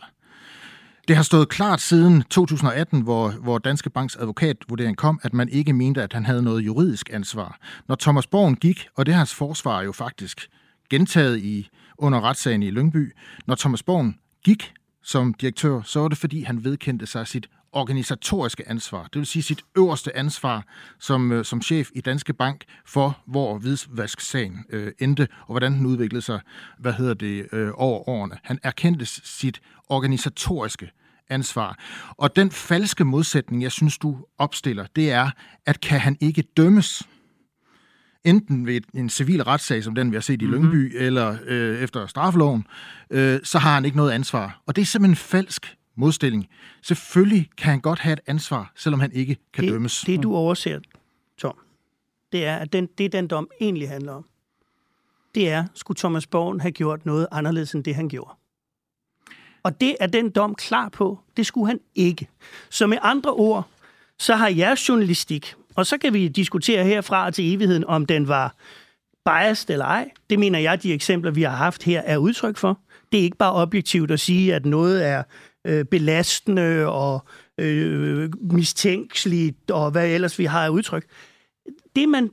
Det 1.07 1.15
har 1.15 1.23
stået 1.23 1.49
klart 1.49 1.81
siden 1.81 2.23
2018, 2.23 3.01
hvor, 3.01 3.29
hvor 3.29 3.57
Danske 3.57 3.89
Banks 3.89 4.15
advokatvurdering 4.15 4.97
kom, 4.97 5.19
at 5.23 5.33
man 5.33 5.49
ikke 5.49 5.73
mente, 5.73 6.03
at 6.03 6.13
han 6.13 6.25
havde 6.25 6.43
noget 6.43 6.61
juridisk 6.61 7.09
ansvar. 7.13 7.57
Når 7.87 7.95
Thomas 7.95 8.27
Borgen 8.27 8.55
gik, 8.55 8.87
og 8.95 9.05
det 9.05 9.13
har 9.13 9.19
hans 9.19 9.35
forsvar 9.35 9.81
jo 9.81 9.91
faktisk 9.91 10.49
gentaget 10.89 11.39
i 11.39 11.69
under 11.99 12.21
retssagen 12.21 12.63
i 12.63 12.69
Lyngby. 12.69 13.15
Når 13.47 13.55
Thomas 13.55 13.83
Born 13.83 14.15
gik 14.43 14.73
som 15.03 15.33
direktør, 15.33 15.81
så 15.81 15.99
var 15.99 16.07
det 16.07 16.17
fordi, 16.17 16.41
han 16.41 16.63
vedkendte 16.63 17.05
sig 17.05 17.27
sit 17.27 17.49
organisatoriske 17.71 18.69
ansvar. 18.69 19.03
Det 19.03 19.15
vil 19.15 19.25
sige 19.25 19.43
sit 19.43 19.61
øverste 19.77 20.17
ansvar 20.17 20.65
som, 20.99 21.31
øh, 21.31 21.45
som 21.45 21.61
chef 21.61 21.89
i 21.95 22.01
Danske 22.01 22.33
Bank 22.33 22.63
for, 22.85 23.17
hvor 23.27 23.57
hvidvasksagen 23.57 24.65
øh, 24.69 24.91
endte, 24.99 25.27
og 25.41 25.53
hvordan 25.53 25.73
den 25.73 25.85
udviklede 25.85 26.21
sig, 26.21 26.39
hvad 26.79 26.93
hedder 26.93 27.13
det, 27.13 27.47
øh, 27.51 27.71
over 27.73 28.09
årene. 28.09 28.37
Han 28.43 28.59
erkendte 28.63 29.05
sit 29.05 29.61
organisatoriske 29.89 30.91
ansvar. 31.29 31.79
Og 32.17 32.35
den 32.35 32.51
falske 32.51 33.05
modsætning, 33.05 33.63
jeg 33.63 33.71
synes, 33.71 33.97
du 33.97 34.17
opstiller, 34.37 34.85
det 34.95 35.11
er, 35.11 35.31
at 35.65 35.81
kan 35.81 35.99
han 35.99 36.17
ikke 36.19 36.43
dømmes, 36.57 37.03
enten 38.23 38.65
ved 38.65 38.81
en 38.93 39.09
civil 39.09 39.43
retssag, 39.43 39.83
som 39.83 39.95
den 39.95 40.11
vi 40.11 40.15
har 40.15 40.21
set 40.21 40.41
i 40.41 40.45
mm-hmm. 40.45 40.61
Lyngby, 40.61 40.95
eller 40.95 41.37
øh, 41.45 41.79
efter 41.79 42.07
straffeloven, 42.07 42.65
øh, 43.09 43.39
så 43.43 43.59
har 43.59 43.73
han 43.73 43.85
ikke 43.85 43.97
noget 43.97 44.11
ansvar. 44.11 44.61
Og 44.65 44.75
det 44.75 44.81
er 44.81 44.85
simpelthen 44.85 45.11
en 45.11 45.15
falsk 45.15 45.77
modstilling. 45.95 46.47
Selvfølgelig 46.81 47.49
kan 47.57 47.69
han 47.69 47.81
godt 47.81 47.99
have 47.99 48.13
et 48.13 48.19
ansvar, 48.27 48.71
selvom 48.75 48.99
han 48.99 49.11
ikke 49.11 49.37
kan 49.53 49.63
det, 49.63 49.73
dømmes. 49.73 50.01
Det, 50.01 50.23
du 50.23 50.35
overser, 50.35 50.79
Tom, 51.37 51.55
det 52.31 52.45
er, 52.45 52.55
at 52.55 52.73
den, 52.73 52.87
det, 52.97 53.11
den 53.11 53.27
dom 53.27 53.49
egentlig 53.61 53.89
handler 53.89 54.13
om, 54.13 54.25
det 55.35 55.49
er, 55.49 55.65
skulle 55.73 55.97
Thomas 55.97 56.27
Borgen 56.27 56.61
have 56.61 56.71
gjort 56.71 57.05
noget 57.05 57.27
anderledes 57.31 57.73
end 57.73 57.83
det, 57.83 57.95
han 57.95 58.09
gjorde? 58.09 58.33
Og 59.63 59.81
det 59.81 59.95
er 59.99 60.07
den 60.07 60.29
dom 60.29 60.55
klar 60.55 60.89
på. 60.89 61.19
Det 61.37 61.45
skulle 61.45 61.67
han 61.67 61.79
ikke. 61.95 62.27
Så 62.69 62.87
med 62.87 62.97
andre 63.01 63.31
ord, 63.31 63.67
så 64.17 64.35
har 64.35 64.47
jeres 64.47 64.89
journalistik, 64.89 65.55
og 65.75 65.85
så 65.85 65.97
kan 65.97 66.13
vi 66.13 66.27
diskutere 66.27 66.83
herfra 66.83 67.31
til 67.31 67.53
evigheden, 67.53 67.85
om 67.85 68.05
den 68.05 68.27
var 68.27 68.55
biased 69.25 69.69
eller 69.69 69.85
ej. 69.85 70.09
Det 70.29 70.39
mener 70.39 70.59
jeg, 70.59 70.83
de 70.83 70.93
eksempler, 70.93 71.31
vi 71.31 71.41
har 71.41 71.55
haft 71.55 71.83
her, 71.83 72.01
er 72.01 72.17
udtryk 72.17 72.57
for. 72.57 72.79
Det 73.11 73.19
er 73.19 73.23
ikke 73.23 73.37
bare 73.37 73.53
objektivt 73.53 74.11
at 74.11 74.19
sige, 74.19 74.55
at 74.55 74.65
noget 74.65 75.07
er 75.07 75.23
øh, 75.67 75.85
belastende 75.85 76.87
og 76.87 77.25
øh, 77.57 78.29
mistænkeligt, 78.41 79.71
og 79.71 79.91
hvad 79.91 80.09
ellers 80.09 80.39
vi 80.39 80.45
har 80.45 80.65
af 80.65 80.69
udtryk. 80.69 81.05
Det, 81.95 82.09
man 82.09 82.31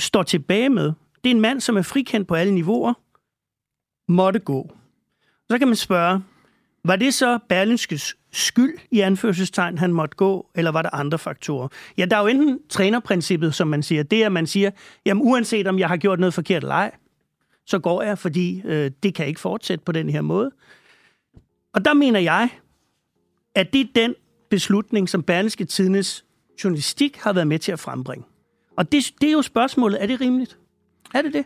står 0.00 0.22
tilbage 0.22 0.68
med, 0.68 0.92
det 1.24 1.30
er 1.30 1.34
en 1.34 1.40
mand, 1.40 1.60
som 1.60 1.76
er 1.76 1.82
frikendt 1.82 2.28
på 2.28 2.34
alle 2.34 2.54
niveauer, 2.54 2.94
måtte 4.12 4.38
gå. 4.38 4.76
Så 5.50 5.58
kan 5.58 5.68
man 5.68 5.76
spørge, 5.76 6.22
var 6.84 6.96
det 6.96 7.14
så 7.14 7.38
Berlinskes 7.48 8.16
skyld 8.38 8.78
i 8.90 9.00
anførselstegn, 9.00 9.78
han 9.78 9.92
måtte 9.92 10.16
gå, 10.16 10.50
eller 10.54 10.70
var 10.70 10.82
der 10.82 10.94
andre 10.94 11.18
faktorer? 11.18 11.68
Ja, 11.98 12.04
der 12.04 12.16
er 12.16 12.20
jo 12.20 12.26
enten 12.26 12.60
trænerprincippet, 12.68 13.54
som 13.54 13.68
man 13.68 13.82
siger. 13.82 14.02
Det 14.02 14.22
er, 14.22 14.26
at 14.26 14.32
man 14.32 14.46
siger, 14.46 14.70
jamen 15.06 15.22
uanset 15.22 15.66
om 15.66 15.78
jeg 15.78 15.88
har 15.88 15.96
gjort 15.96 16.20
noget 16.20 16.34
forkert 16.34 16.62
eller 16.62 16.74
ej, 16.74 16.90
så 17.66 17.78
går 17.78 18.02
jeg, 18.02 18.18
fordi 18.18 18.62
øh, 18.64 18.90
det 19.02 19.14
kan 19.14 19.26
ikke 19.26 19.40
fortsætte 19.40 19.84
på 19.84 19.92
den 19.92 20.10
her 20.10 20.20
måde. 20.20 20.50
Og 21.72 21.84
der 21.84 21.94
mener 21.94 22.20
jeg, 22.20 22.48
at 23.54 23.72
det 23.72 23.80
er 23.80 23.86
den 23.94 24.14
beslutning, 24.50 25.08
som 25.08 25.22
Berlingske 25.22 25.64
Tidens 25.64 26.24
journalistik 26.64 27.16
har 27.16 27.32
været 27.32 27.46
med 27.46 27.58
til 27.58 27.72
at 27.72 27.80
frembringe. 27.80 28.24
Og 28.76 28.92
det, 28.92 29.12
det 29.20 29.28
er 29.28 29.32
jo 29.32 29.42
spørgsmålet, 29.42 30.02
er 30.02 30.06
det 30.06 30.20
rimeligt? 30.20 30.58
Er 31.14 31.22
det 31.22 31.32
det? 31.34 31.44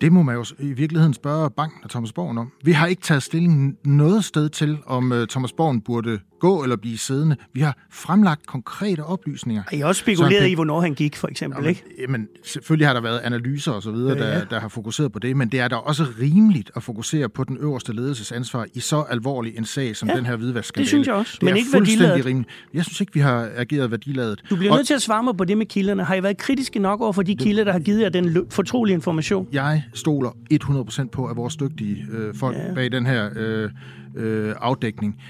Det 0.00 0.12
må 0.12 0.22
man 0.22 0.34
jo 0.34 0.44
i 0.58 0.72
virkeligheden 0.72 1.14
spørge 1.14 1.50
banken 1.50 1.80
og 1.84 1.90
Thomas 1.90 2.12
Borgen 2.12 2.38
om. 2.38 2.52
Vi 2.64 2.72
har 2.72 2.86
ikke 2.86 3.02
taget 3.02 3.22
stilling 3.22 3.76
noget 3.84 4.24
sted 4.24 4.48
til, 4.48 4.78
om 4.86 5.12
uh, 5.12 5.26
Thomas 5.26 5.52
Borgen 5.52 5.80
burde 5.80 6.18
gå 6.40 6.62
eller 6.62 6.76
blive 6.76 6.98
siddende. 6.98 7.36
Vi 7.52 7.60
har 7.60 7.76
fremlagt 7.90 8.46
konkrete 8.46 9.04
oplysninger. 9.04 9.62
Har 9.68 9.76
I 9.76 9.80
også 9.80 9.98
spekuleret 9.98 10.48
i, 10.48 10.54
hvornår 10.54 10.80
han 10.80 10.94
gik, 10.94 11.16
for 11.16 11.28
eksempel, 11.28 11.56
jamen, 11.56 11.68
ikke? 11.68 11.84
Jamen, 12.00 12.28
selvfølgelig 12.44 12.88
har 12.88 12.94
der 12.94 13.00
været 13.00 13.18
analyser 13.18 13.72
og 13.72 13.82
så 13.82 13.90
videre, 13.90 14.18
ja, 14.18 14.24
ja. 14.24 14.38
Der, 14.38 14.44
der 14.44 14.60
har 14.60 14.68
fokuseret 14.68 15.12
på 15.12 15.18
det, 15.18 15.36
men 15.36 15.48
det 15.48 15.60
er 15.60 15.68
da 15.68 15.76
også 15.76 16.06
rimeligt 16.20 16.70
at 16.76 16.82
fokusere 16.82 17.28
på 17.28 17.44
den 17.44 17.56
øverste 17.56 17.92
ledelsesansvar 17.92 18.66
i 18.74 18.80
så 18.80 19.04
alvorlig 19.10 19.58
en 19.58 19.64
sag 19.64 19.96
som 19.96 20.08
ja, 20.08 20.16
den 20.16 20.26
her 20.26 20.36
hvidvaskskandale. 20.36 20.84
det 20.84 20.88
synes 20.88 21.06
jeg 21.06 21.14
også, 21.14 21.32
det 21.34 21.42
men 21.42 21.56
ikke 21.56 21.68
værdiladet. 21.72 22.26
Rimeligt. 22.26 22.50
Jeg 22.74 22.84
synes 22.84 23.00
ikke, 23.00 23.14
vi 23.14 23.20
har 23.20 23.50
ageret 23.56 23.90
værdiladet. 23.90 24.42
Du 24.50 24.56
bliver 24.56 24.72
og, 24.72 24.76
nødt 24.76 24.86
til 24.86 24.94
at 24.94 25.02
svare 25.02 25.22
mig 25.22 25.36
på 25.36 25.44
det 25.44 25.58
med 25.58 25.66
kilderne. 25.66 26.04
Har 26.04 26.14
I 26.14 26.22
været 26.22 26.36
kritiske 26.36 26.78
nok 26.78 27.00
over 27.00 27.12
for 27.12 27.22
de 27.22 27.36
kilder, 27.36 27.64
der 27.64 27.72
har 27.72 27.78
givet 27.78 28.00
jer 28.00 28.08
den 28.08 28.46
fortrolige 28.50 28.94
information? 28.94 29.48
Jeg 29.52 29.82
stoler 29.94 30.30
100% 30.52 31.08
på, 31.08 31.26
at 31.26 31.36
vores 31.36 31.56
dygtige 31.56 32.06
øh, 32.12 32.34
folk 32.34 32.56
ja. 32.56 32.74
bag 32.74 32.92
den 32.92 33.06
her 33.06 33.30
øh, 33.36 33.70
øh, 34.16 34.54
afdækning 34.60 35.20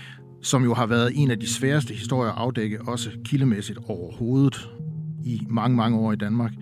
som 0.46 0.64
jo 0.64 0.74
har 0.74 0.86
været 0.86 1.12
en 1.14 1.30
af 1.30 1.40
de 1.40 1.48
sværeste 1.48 1.94
historier 1.94 2.30
at 2.30 2.38
afdække, 2.38 2.82
også 2.82 3.10
kildemæssigt 3.24 3.78
overhovedet 3.88 4.70
i 5.24 5.42
mange, 5.48 5.76
mange 5.76 5.98
år 5.98 6.12
i 6.12 6.16
Danmark, 6.16 6.52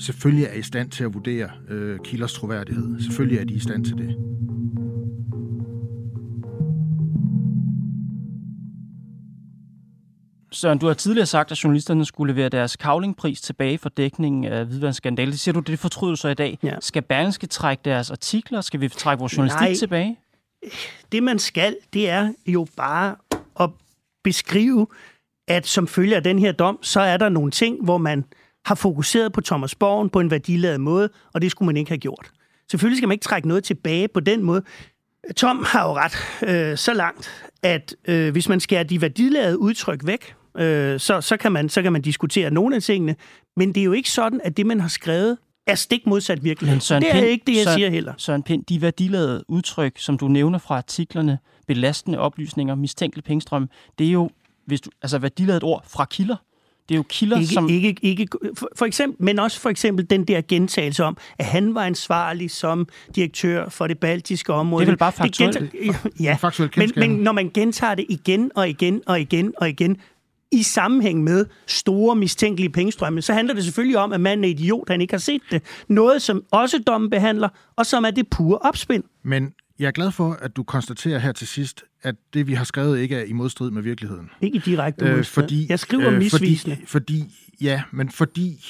selvfølgelig 0.00 0.44
er 0.44 0.54
i 0.54 0.62
stand 0.62 0.90
til 0.90 1.04
at 1.04 1.14
vurdere 1.14 1.48
øh, 1.68 1.98
kilders 2.04 2.32
troværdighed. 2.32 3.00
Selvfølgelig 3.00 3.38
er 3.38 3.44
de 3.44 3.54
i 3.54 3.58
stand 3.58 3.84
til 3.84 3.94
det. 3.94 4.16
Søren, 10.52 10.78
du 10.78 10.86
har 10.86 10.94
tidligere 10.94 11.26
sagt, 11.26 11.52
at 11.52 11.64
journalisterne 11.64 12.04
skulle 12.04 12.32
levere 12.32 12.48
deres 12.48 12.76
kavlingpris 12.76 13.40
tilbage 13.40 13.78
for 13.78 13.88
dækningen 13.88 14.44
af 14.44 14.64
hvidvandsskandale. 14.66 15.30
Det 15.30 15.40
siger 15.40 15.52
du, 15.52 15.60
det 15.60 15.78
fortryder 15.78 16.14
så 16.14 16.28
i 16.28 16.34
dag. 16.34 16.58
Ja. 16.62 16.74
Skal 16.80 17.02
Berlingske 17.02 17.46
trække 17.46 17.80
deres 17.84 18.10
artikler? 18.10 18.60
Skal 18.60 18.80
vi 18.80 18.88
trække 18.88 19.18
vores 19.18 19.36
journalistik 19.36 19.60
Nej. 19.60 19.74
tilbage? 19.74 20.18
Det 21.12 21.22
man 21.22 21.38
skal, 21.38 21.76
det 21.92 22.08
er 22.08 22.32
jo 22.46 22.66
bare 22.76 23.16
at 23.60 23.70
beskrive, 24.24 24.86
at 25.48 25.66
som 25.66 25.86
følge 25.86 26.16
af 26.16 26.22
den 26.22 26.38
her 26.38 26.52
dom, 26.52 26.78
så 26.82 27.00
er 27.00 27.16
der 27.16 27.28
nogle 27.28 27.50
ting, 27.50 27.84
hvor 27.84 27.98
man 27.98 28.24
har 28.64 28.74
fokuseret 28.74 29.32
på 29.32 29.40
Thomas 29.40 29.74
Borgen 29.74 30.10
på 30.10 30.20
en 30.20 30.30
værdiladet 30.30 30.80
måde, 30.80 31.08
og 31.34 31.42
det 31.42 31.50
skulle 31.50 31.66
man 31.66 31.76
ikke 31.76 31.90
have 31.90 31.98
gjort. 31.98 32.30
Selvfølgelig 32.70 32.98
skal 32.98 33.08
man 33.08 33.14
ikke 33.14 33.24
trække 33.24 33.48
noget 33.48 33.64
tilbage 33.64 34.08
på 34.08 34.20
den 34.20 34.42
måde. 34.42 34.62
Tom 35.36 35.64
har 35.66 35.88
jo 35.88 35.94
ret 35.94 36.16
øh, 36.48 36.76
så 36.76 36.92
langt, 36.92 37.30
at 37.62 37.94
øh, 38.04 38.32
hvis 38.32 38.48
man 38.48 38.60
skærer 38.60 38.82
de 38.82 39.00
værdiladede 39.00 39.58
udtryk 39.58 40.06
væk, 40.06 40.34
øh, 40.56 41.00
så, 41.00 41.20
så, 41.20 41.36
kan 41.36 41.52
man, 41.52 41.68
så 41.68 41.82
kan 41.82 41.92
man 41.92 42.02
diskutere 42.02 42.50
nogle 42.50 42.76
af 42.76 42.82
tingene, 42.82 43.16
men 43.56 43.68
det 43.68 43.80
er 43.80 43.84
jo 43.84 43.92
ikke 43.92 44.10
sådan, 44.10 44.40
at 44.44 44.56
det, 44.56 44.66
man 44.66 44.80
har 44.80 44.88
skrevet, 44.88 45.38
er 45.66 45.74
stik 45.74 46.06
modsat 46.06 46.44
virkeligheden. 46.44 46.80
Søren 46.80 47.02
det 47.02 47.10
er 47.10 47.14
Pind, 47.14 47.26
ikke 47.26 47.44
det, 47.46 47.56
jeg 47.56 47.64
Søren, 47.64 47.78
siger 47.78 47.90
heller. 47.90 48.12
Søren 48.16 48.42
Pind, 48.42 48.64
de 48.64 48.82
værdiladede 48.82 49.44
udtryk, 49.48 49.92
som 49.98 50.18
du 50.18 50.28
nævner 50.28 50.58
fra 50.58 50.76
artiklerne, 50.76 51.38
belastende 51.66 52.18
oplysninger, 52.18 52.74
mistænkelig 52.74 53.24
pengestrøm, 53.24 53.70
det 53.98 54.06
er 54.06 54.10
jo 54.10 54.30
hvis 54.66 54.80
du, 54.80 54.90
altså 55.02 55.18
værdiladet 55.18 55.62
ord 55.62 55.84
fra 55.86 56.04
kilder. 56.04 56.36
Det 56.88 56.94
er 56.94 56.96
jo 56.96 57.04
kilder, 57.08 57.38
ikke, 57.38 57.54
som... 57.54 57.68
Ikke, 57.68 57.96
ikke, 58.02 58.28
for, 58.54 58.68
for 58.76 58.86
eksempel, 58.86 59.24
men 59.24 59.38
også 59.38 59.60
for 59.60 59.68
eksempel 59.70 60.10
den 60.10 60.24
der 60.24 60.40
gentagelse 60.48 61.04
om, 61.04 61.16
at 61.38 61.44
han 61.44 61.74
var 61.74 61.82
ansvarlig 61.84 62.50
som 62.50 62.88
direktør 63.14 63.68
for 63.68 63.86
det 63.86 63.98
baltiske 63.98 64.52
område. 64.52 64.80
Det 64.80 64.88
er 64.88 64.92
vel 64.92 64.98
bare 64.98 65.12
faktuelt? 65.12 65.58
Gentager, 65.58 66.10
ja, 66.20 66.36
faktuelt 66.40 66.76
men, 66.76 66.92
men 66.96 67.10
når 67.10 67.32
man 67.32 67.50
gentager 67.54 67.94
det 67.94 68.06
igen 68.08 68.50
og 68.54 68.68
igen 68.68 69.02
og 69.06 69.20
igen 69.20 69.54
og 69.56 69.68
igen, 69.68 69.96
i 70.52 70.62
sammenhæng 70.62 71.24
med 71.24 71.46
store 71.66 72.16
mistænkelige 72.16 72.70
pengestrømme, 72.70 73.22
så 73.22 73.32
handler 73.32 73.54
det 73.54 73.64
selvfølgelig 73.64 73.98
om, 73.98 74.12
at 74.12 74.20
manden 74.20 74.44
er 74.44 74.48
idiot, 74.48 74.88
han 74.88 75.00
ikke 75.00 75.12
har 75.12 75.18
set 75.18 75.42
det. 75.50 75.62
Noget, 75.88 76.22
som 76.22 76.44
også 76.50 76.78
dommen 76.86 77.10
behandler, 77.10 77.48
og 77.76 77.86
som 77.86 78.04
er 78.04 78.10
det 78.10 78.28
pure 78.30 78.58
opspind. 78.58 79.04
Men 79.22 79.52
jeg 79.78 79.86
er 79.86 79.90
glad 79.90 80.10
for, 80.10 80.32
at 80.32 80.56
du 80.56 80.62
konstaterer 80.62 81.18
her 81.18 81.32
til 81.32 81.46
sidst, 81.46 81.84
at 82.02 82.14
det, 82.34 82.46
vi 82.46 82.54
har 82.54 82.64
skrevet, 82.64 82.98
ikke 82.98 83.16
er 83.16 83.24
i 83.24 83.32
modstrid 83.32 83.70
med 83.70 83.82
virkeligheden. 83.82 84.30
Ikke 84.40 84.58
direkte 84.58 85.04
øh, 85.04 85.24
fordi, 85.24 85.66
Jeg 85.68 85.78
skriver 85.78 86.12
øh, 86.12 86.18
misvisende. 86.18 86.76
Fordi, 86.86 86.86
fordi, 86.86 87.34
ja, 87.60 87.82
men 87.90 88.10
fordi 88.10 88.64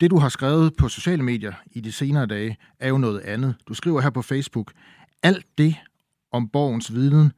det, 0.00 0.10
du 0.10 0.18
har 0.18 0.28
skrevet 0.28 0.76
på 0.76 0.88
sociale 0.88 1.22
medier 1.22 1.52
i 1.72 1.80
de 1.80 1.92
senere 1.92 2.26
dage, 2.26 2.56
er 2.80 2.88
jo 2.88 2.98
noget 2.98 3.20
andet. 3.20 3.54
Du 3.68 3.74
skriver 3.74 4.00
her 4.00 4.10
på 4.10 4.22
Facebook, 4.22 4.72
alt 5.22 5.46
det 5.58 5.76
om 6.32 6.48
borgens 6.48 6.94
viden 6.94 7.32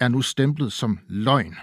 er 0.00 0.08
nu 0.08 0.22
stemplet 0.22 0.72
som 0.72 0.98
løgn. 1.08 1.54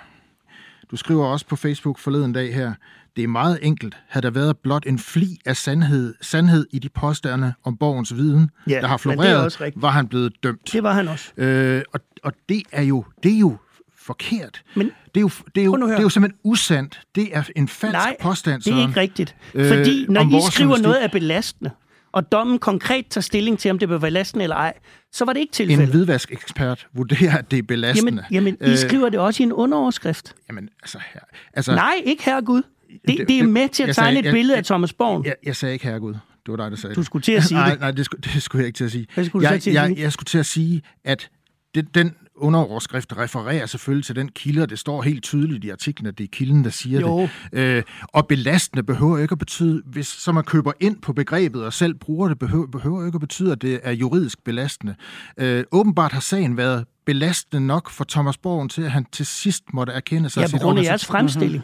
Du 0.91 0.95
skriver 0.95 1.26
også 1.26 1.45
på 1.48 1.56
Facebook 1.56 2.00
forleden 2.00 2.34
dag 2.34 2.54
her, 2.54 2.74
det 3.15 3.24
er 3.24 3.28
meget 3.28 3.60
enkelt. 3.62 3.98
Havde 4.08 4.26
der 4.26 4.32
været 4.32 4.58
blot 4.58 4.86
en 4.86 5.00
fli 5.00 5.38
af 5.45 5.58
sandhed, 5.58 6.13
sandhed 6.21 6.67
i 6.71 6.80
de 6.80 6.89
påstande 6.89 7.54
om 7.63 7.78
borgens 7.78 8.15
viden, 8.15 8.50
ja, 8.69 8.82
der 8.82 8.88
har 8.88 8.98
floreret, 8.98 9.74
var 9.76 9.89
han 9.89 10.08
blevet 10.08 10.34
dømt. 10.43 10.69
Det 10.74 10.84
var 10.84 10.93
han 10.93 11.08
også. 11.08 11.32
Øh, 11.38 11.82
og, 11.93 12.00
og 12.24 12.34
det 12.50 12.63
er 12.71 12.82
jo 12.82 13.06
det 13.24 13.34
er 13.36 13.39
jo 13.39 13.58
forkert. 13.98 14.62
Men, 14.76 14.86
det, 14.86 15.17
er 15.17 15.21
jo, 15.21 15.30
det, 15.56 15.62
er 15.62 15.65
jo, 15.65 15.76
det 15.76 15.98
er 15.98 16.02
jo 16.02 16.10
simpelthen 16.10 16.39
usandt. 16.43 17.02
Det 17.15 17.38
er 17.38 17.43
en 17.56 17.67
falsk 17.67 17.93
Nej, 17.93 18.15
påstand. 18.21 18.62
det 18.62 18.74
er 18.74 18.88
ikke 18.88 19.00
rigtigt. 19.00 19.36
Fordi 19.52 20.04
øh, 20.04 20.10
når 20.10 20.21
I 20.21 20.52
skriver 20.52 20.78
noget 20.78 20.95
af 20.95 21.12
belastende, 21.12 21.71
og 22.15 22.32
dommen 22.32 22.60
konkret 22.60 23.08
tager 23.08 23.21
stilling 23.21 23.60
til, 23.60 23.71
om 23.71 23.80
det 23.80 23.89
være 23.89 23.99
belastende 23.99 24.43
eller 24.43 24.56
ej, 24.56 24.73
så 25.12 25.25
var 25.25 25.34
det 25.34 25.39
ikke 25.39 25.54
tilfældet. 25.54 25.84
En 25.84 25.89
hvidvaskekspert 25.89 26.88
vurderer, 26.93 27.38
at 27.38 27.51
det 27.51 27.60
er 27.60 27.63
belastende. 27.63 28.25
Jamen, 28.32 28.58
jamen 28.62 28.73
I 28.73 28.78
skriver 28.78 29.10
det 29.10 29.19
også 29.19 29.43
i 29.43 29.45
en 29.45 29.54
underoverskrift. 29.54 30.36
Jamen, 30.49 30.69
altså... 30.82 30.99
Her, 31.13 31.19
altså 31.54 31.75
Nej, 31.75 32.01
ikke 32.06 32.23
her 32.23 32.41
Gud. 32.41 32.62
Det, 33.08 33.17
det, 33.17 33.28
det 33.28 33.39
er 33.39 33.43
med 33.43 33.69
til 33.69 33.84
at 33.84 33.95
tegne 33.95 34.17
sagde, 34.17 34.30
et 34.30 34.34
billede 34.34 34.54
jeg, 34.54 34.58
af 34.58 34.63
Thomas 34.63 34.93
Born. 34.93 35.25
Jeg, 35.25 35.36
jeg 35.45 35.56
sagde 35.56 35.73
ikke 35.73 35.86
herregud. 35.86 36.13
Det 36.13 36.51
var 36.51 36.56
dig, 36.56 36.71
der 36.71 36.78
sagde 36.78 36.95
Du 36.95 37.04
skulle 37.04 37.23
til 37.23 37.32
at 37.32 37.43
sige 37.43 37.58
nej, 37.60 37.69
det. 37.69 37.80
Nej, 37.80 37.91
det 37.91 38.06
skulle, 38.06 38.21
det 38.21 38.43
skulle 38.43 38.62
jeg 38.62 38.67
ikke 38.67 38.78
til 38.78 38.84
at 38.84 38.91
sige. 38.91 39.08
Hvad 39.13 39.25
skulle 39.25 39.49
jeg, 39.49 39.56
du 39.56 39.62
til 39.62 39.69
at 39.69 39.75
jeg, 39.75 39.88
sige? 39.88 40.01
Jeg 40.01 40.12
skulle 40.12 40.28
til 40.28 40.38
at 40.38 40.45
sige, 40.45 40.82
at 41.04 41.30
det, 41.75 41.95
den 41.95 42.15
underoverskrift 42.38 43.17
refererer 43.17 43.65
selvfølgelig 43.65 44.06
til 44.06 44.15
den 44.15 44.30
kilde, 44.30 44.62
og 44.62 44.69
det 44.69 44.80
står 44.80 45.02
helt 45.02 45.24
tydeligt 45.24 45.63
i 45.63 45.69
artiklen, 45.69 46.08
at 46.08 46.17
det 46.17 46.24
er 46.24 46.28
kilden, 46.32 46.63
der 46.63 46.69
siger 46.69 47.00
jo. 47.00 47.21
det. 47.21 47.60
Øh, 47.60 47.84
og 48.02 48.28
belastende 48.28 48.84
behøver 48.84 49.17
ikke 49.17 49.32
at 49.32 49.39
betyde, 49.39 49.82
hvis 49.86 50.08
så 50.08 50.32
man 50.32 50.43
køber 50.43 50.71
ind 50.80 51.02
på 51.02 51.13
begrebet 51.13 51.63
og 51.63 51.74
selv 51.74 51.93
bruger 51.93 52.28
det, 52.28 52.39
behøver, 52.39 52.67
behøver 52.67 53.06
ikke 53.06 53.15
at 53.15 53.21
betyde, 53.21 53.52
at 53.52 53.62
det 53.62 53.80
er 53.84 53.91
juridisk 53.91 54.43
belastende. 54.43 54.95
Øh, 55.38 55.63
åbenbart 55.71 56.12
har 56.12 56.19
sagen 56.19 56.58
været 56.58 56.86
belastende 57.06 57.67
nok 57.67 57.89
for 57.89 58.06
Thomas 58.10 58.38
Borgen 58.38 58.69
til, 58.69 58.82
at 58.82 58.91
han 58.91 59.06
til 59.12 59.26
sidst 59.26 59.63
måtte 59.74 59.93
erkende 59.93 60.30
sig 60.30 60.41
ja, 60.41 60.58
på 60.58 60.63
grund 60.63 60.80
af 60.80 60.84
jeres 60.84 61.06
fremstilling. 61.06 61.63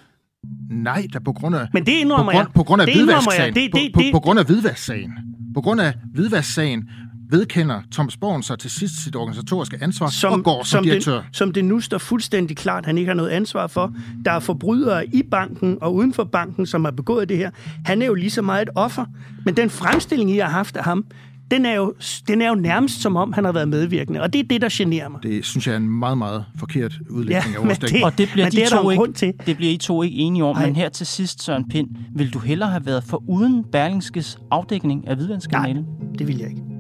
Nej, 0.70 1.06
der 1.14 1.20
på 1.20 1.34
grund 1.34 1.56
af... 1.56 1.68
Men 1.74 1.86
det 1.86 1.92
indrømmer 1.92 2.32
på 2.32 2.38
grund, 2.38 2.48
jeg. 2.48 2.54
På 2.56 2.64
grund 2.64 2.82
af 2.82 2.88
hvidvasksagen. 2.88 4.12
På 4.14 4.20
grund 4.20 4.40
af 4.40 4.46
hvidvasksagen. 4.46 5.14
På 5.54 5.62
grund 5.62 5.82
af 5.82 5.94
hvidvasksagen 6.14 6.90
vedkender 7.32 7.82
Thomas 7.92 8.18
Borgen 8.18 8.44
sig 8.44 8.60
til 8.60 8.72
sidst 8.72 9.04
sit 9.04 9.16
organisatoriske 9.16 9.78
ansvar 9.82 10.08
som, 10.08 10.34
og 10.34 10.44
går 10.44 10.64
som, 10.64 10.66
som 10.66 10.84
direktør. 10.84 11.16
Den, 11.16 11.34
som 11.34 11.52
det 11.54 11.66
nu 11.66 11.80
står 11.80 11.98
fuldstændig 11.98 12.58
klart, 12.58 12.84
at 12.84 12.86
han 12.86 12.98
ikke 12.98 13.08
har 13.08 13.16
noget 13.16 13.30
ansvar 13.30 13.68
for. 13.68 13.94
Der 14.26 14.32
er 14.32 14.40
forbrydere 14.40 15.08
i 15.08 15.24
banken 15.24 15.78
og 15.82 15.96
uden 15.96 16.14
for 16.14 16.24
banken, 16.24 16.66
som 16.66 16.84
har 16.84 16.92
begået 16.92 17.30
det 17.30 17.38
her. 17.38 17.50
Han 17.86 18.02
er 18.02 18.06
jo 18.06 18.14
lige 18.14 18.30
så 18.30 18.42
meget 18.42 18.62
et 18.62 18.70
offer. 18.76 19.06
Men 19.46 19.58
den 19.58 19.70
fremstilling, 19.70 20.32
I 20.32 20.38
har 20.38 20.50
haft 20.50 20.78
af 20.78 20.84
ham, 20.84 21.06
den 21.52 21.66
er, 21.66 21.76
jo, 21.76 21.94
den 22.28 22.42
er 22.42 22.50
jo 22.50 22.56
nærmest 22.56 23.02
som 23.02 23.16
om, 23.16 23.34
han 23.34 23.46
har 23.46 23.52
været 23.52 23.68
medvirkende. 23.68 24.22
Og 24.22 24.34
det 24.34 24.40
er 24.40 24.44
det, 24.44 24.62
der 24.62 24.70
generer 24.72 25.10
mig. 25.10 25.24
Det 25.24 25.46
synes 25.46 25.68
jeg 25.68 25.74
er 25.74 25.78
en 25.78 25.90
meget, 25.90 26.18
meget 26.18 26.46
forkert 26.60 27.00
udlægning 27.10 27.56
ja, 27.56 27.70
af 27.70 27.78
det, 27.78 28.04
Og 28.04 28.18
det 28.18 28.30
bliver, 28.34 28.50
de 28.50 28.58
det 28.58 28.68
to 28.70 28.90
ikke, 28.90 29.14
til. 29.14 29.34
det 29.46 29.58
bliver 29.58 29.74
I 29.74 29.78
to 29.78 30.04
ikke 30.04 30.18
enige 30.18 30.44
om. 30.44 30.56
Ej. 30.56 30.66
Men 30.66 30.76
her 30.76 30.90
til 30.90 31.06
sidst, 31.06 31.44
Søren 31.44 31.70
Pind, 31.70 31.88
vil 32.16 32.34
du 32.34 32.40
hellere 32.40 32.70
have 32.70 32.86
været 32.86 33.04
for 33.04 33.24
uden 33.28 33.64
Berlingskes 33.72 34.38
afdækning 34.52 35.08
af 35.08 35.16
hvidvandskanalen? 35.16 35.76
Nej, 35.76 36.18
det 36.20 36.28
vil 36.28 36.38
jeg 36.38 36.50
ikke. 36.50 36.71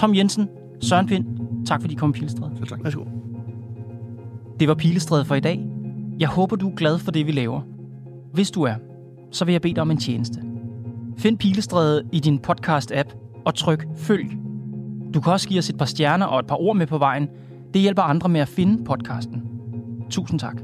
Tom 0.00 0.14
Jensen, 0.14 0.48
Søren 0.82 1.06
Pind, 1.06 1.26
tak 1.66 1.80
fordi 1.80 1.94
I 1.94 1.96
kom 1.96 2.10
i 2.10 2.12
Pilestræde. 2.12 2.52
Selv 2.56 2.68
tak. 2.68 2.84
Værsgo. 2.84 3.04
Det 4.60 4.68
var 4.68 4.74
Pilestræde 4.74 5.24
for 5.24 5.34
i 5.34 5.40
dag. 5.40 5.66
Jeg 6.20 6.28
håber, 6.28 6.56
du 6.56 6.70
er 6.70 6.74
glad 6.74 6.98
for 6.98 7.10
det, 7.10 7.26
vi 7.26 7.32
laver. 7.32 7.60
Hvis 8.32 8.50
du 8.50 8.62
er, 8.62 8.74
så 9.30 9.44
vil 9.44 9.52
jeg 9.52 9.62
bede 9.62 9.74
dig 9.74 9.82
om 9.82 9.90
en 9.90 9.96
tjeneste. 9.96 10.42
Find 11.18 11.38
Pilestræde 11.38 12.02
i 12.12 12.20
din 12.20 12.40
podcast-app 12.48 13.42
og 13.44 13.54
tryk 13.54 13.86
følg. 13.96 14.26
Du 15.14 15.20
kan 15.20 15.32
også 15.32 15.48
give 15.48 15.58
os 15.58 15.70
et 15.70 15.78
par 15.78 15.84
stjerner 15.84 16.26
og 16.26 16.40
et 16.40 16.46
par 16.46 16.60
ord 16.60 16.76
med 16.76 16.86
på 16.86 16.98
vejen. 16.98 17.28
Det 17.74 17.82
hjælper 17.82 18.02
andre 18.02 18.28
med 18.28 18.40
at 18.40 18.48
finde 18.48 18.84
podcasten. 18.84 19.42
Tusind 20.10 20.40
tak. 20.40 20.56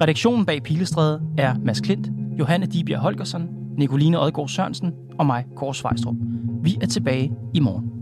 Redaktionen 0.00 0.46
bag 0.46 0.62
Pilestræde 0.62 1.22
er 1.38 1.54
Mads 1.64 1.80
Klint, 1.80 2.10
Johanne 2.38 2.66
Dibjerg 2.66 3.00
Holgersen, 3.00 3.48
Nicoline 3.78 4.20
Odgaard 4.20 4.48
Sørensen 4.48 4.92
og 5.18 5.26
mig, 5.26 5.44
Kåre 5.56 5.74
Svejstrup. 5.74 6.16
Vi 6.62 6.78
er 6.80 6.86
tilbage 6.86 7.32
i 7.54 7.60
morgen. 7.60 8.01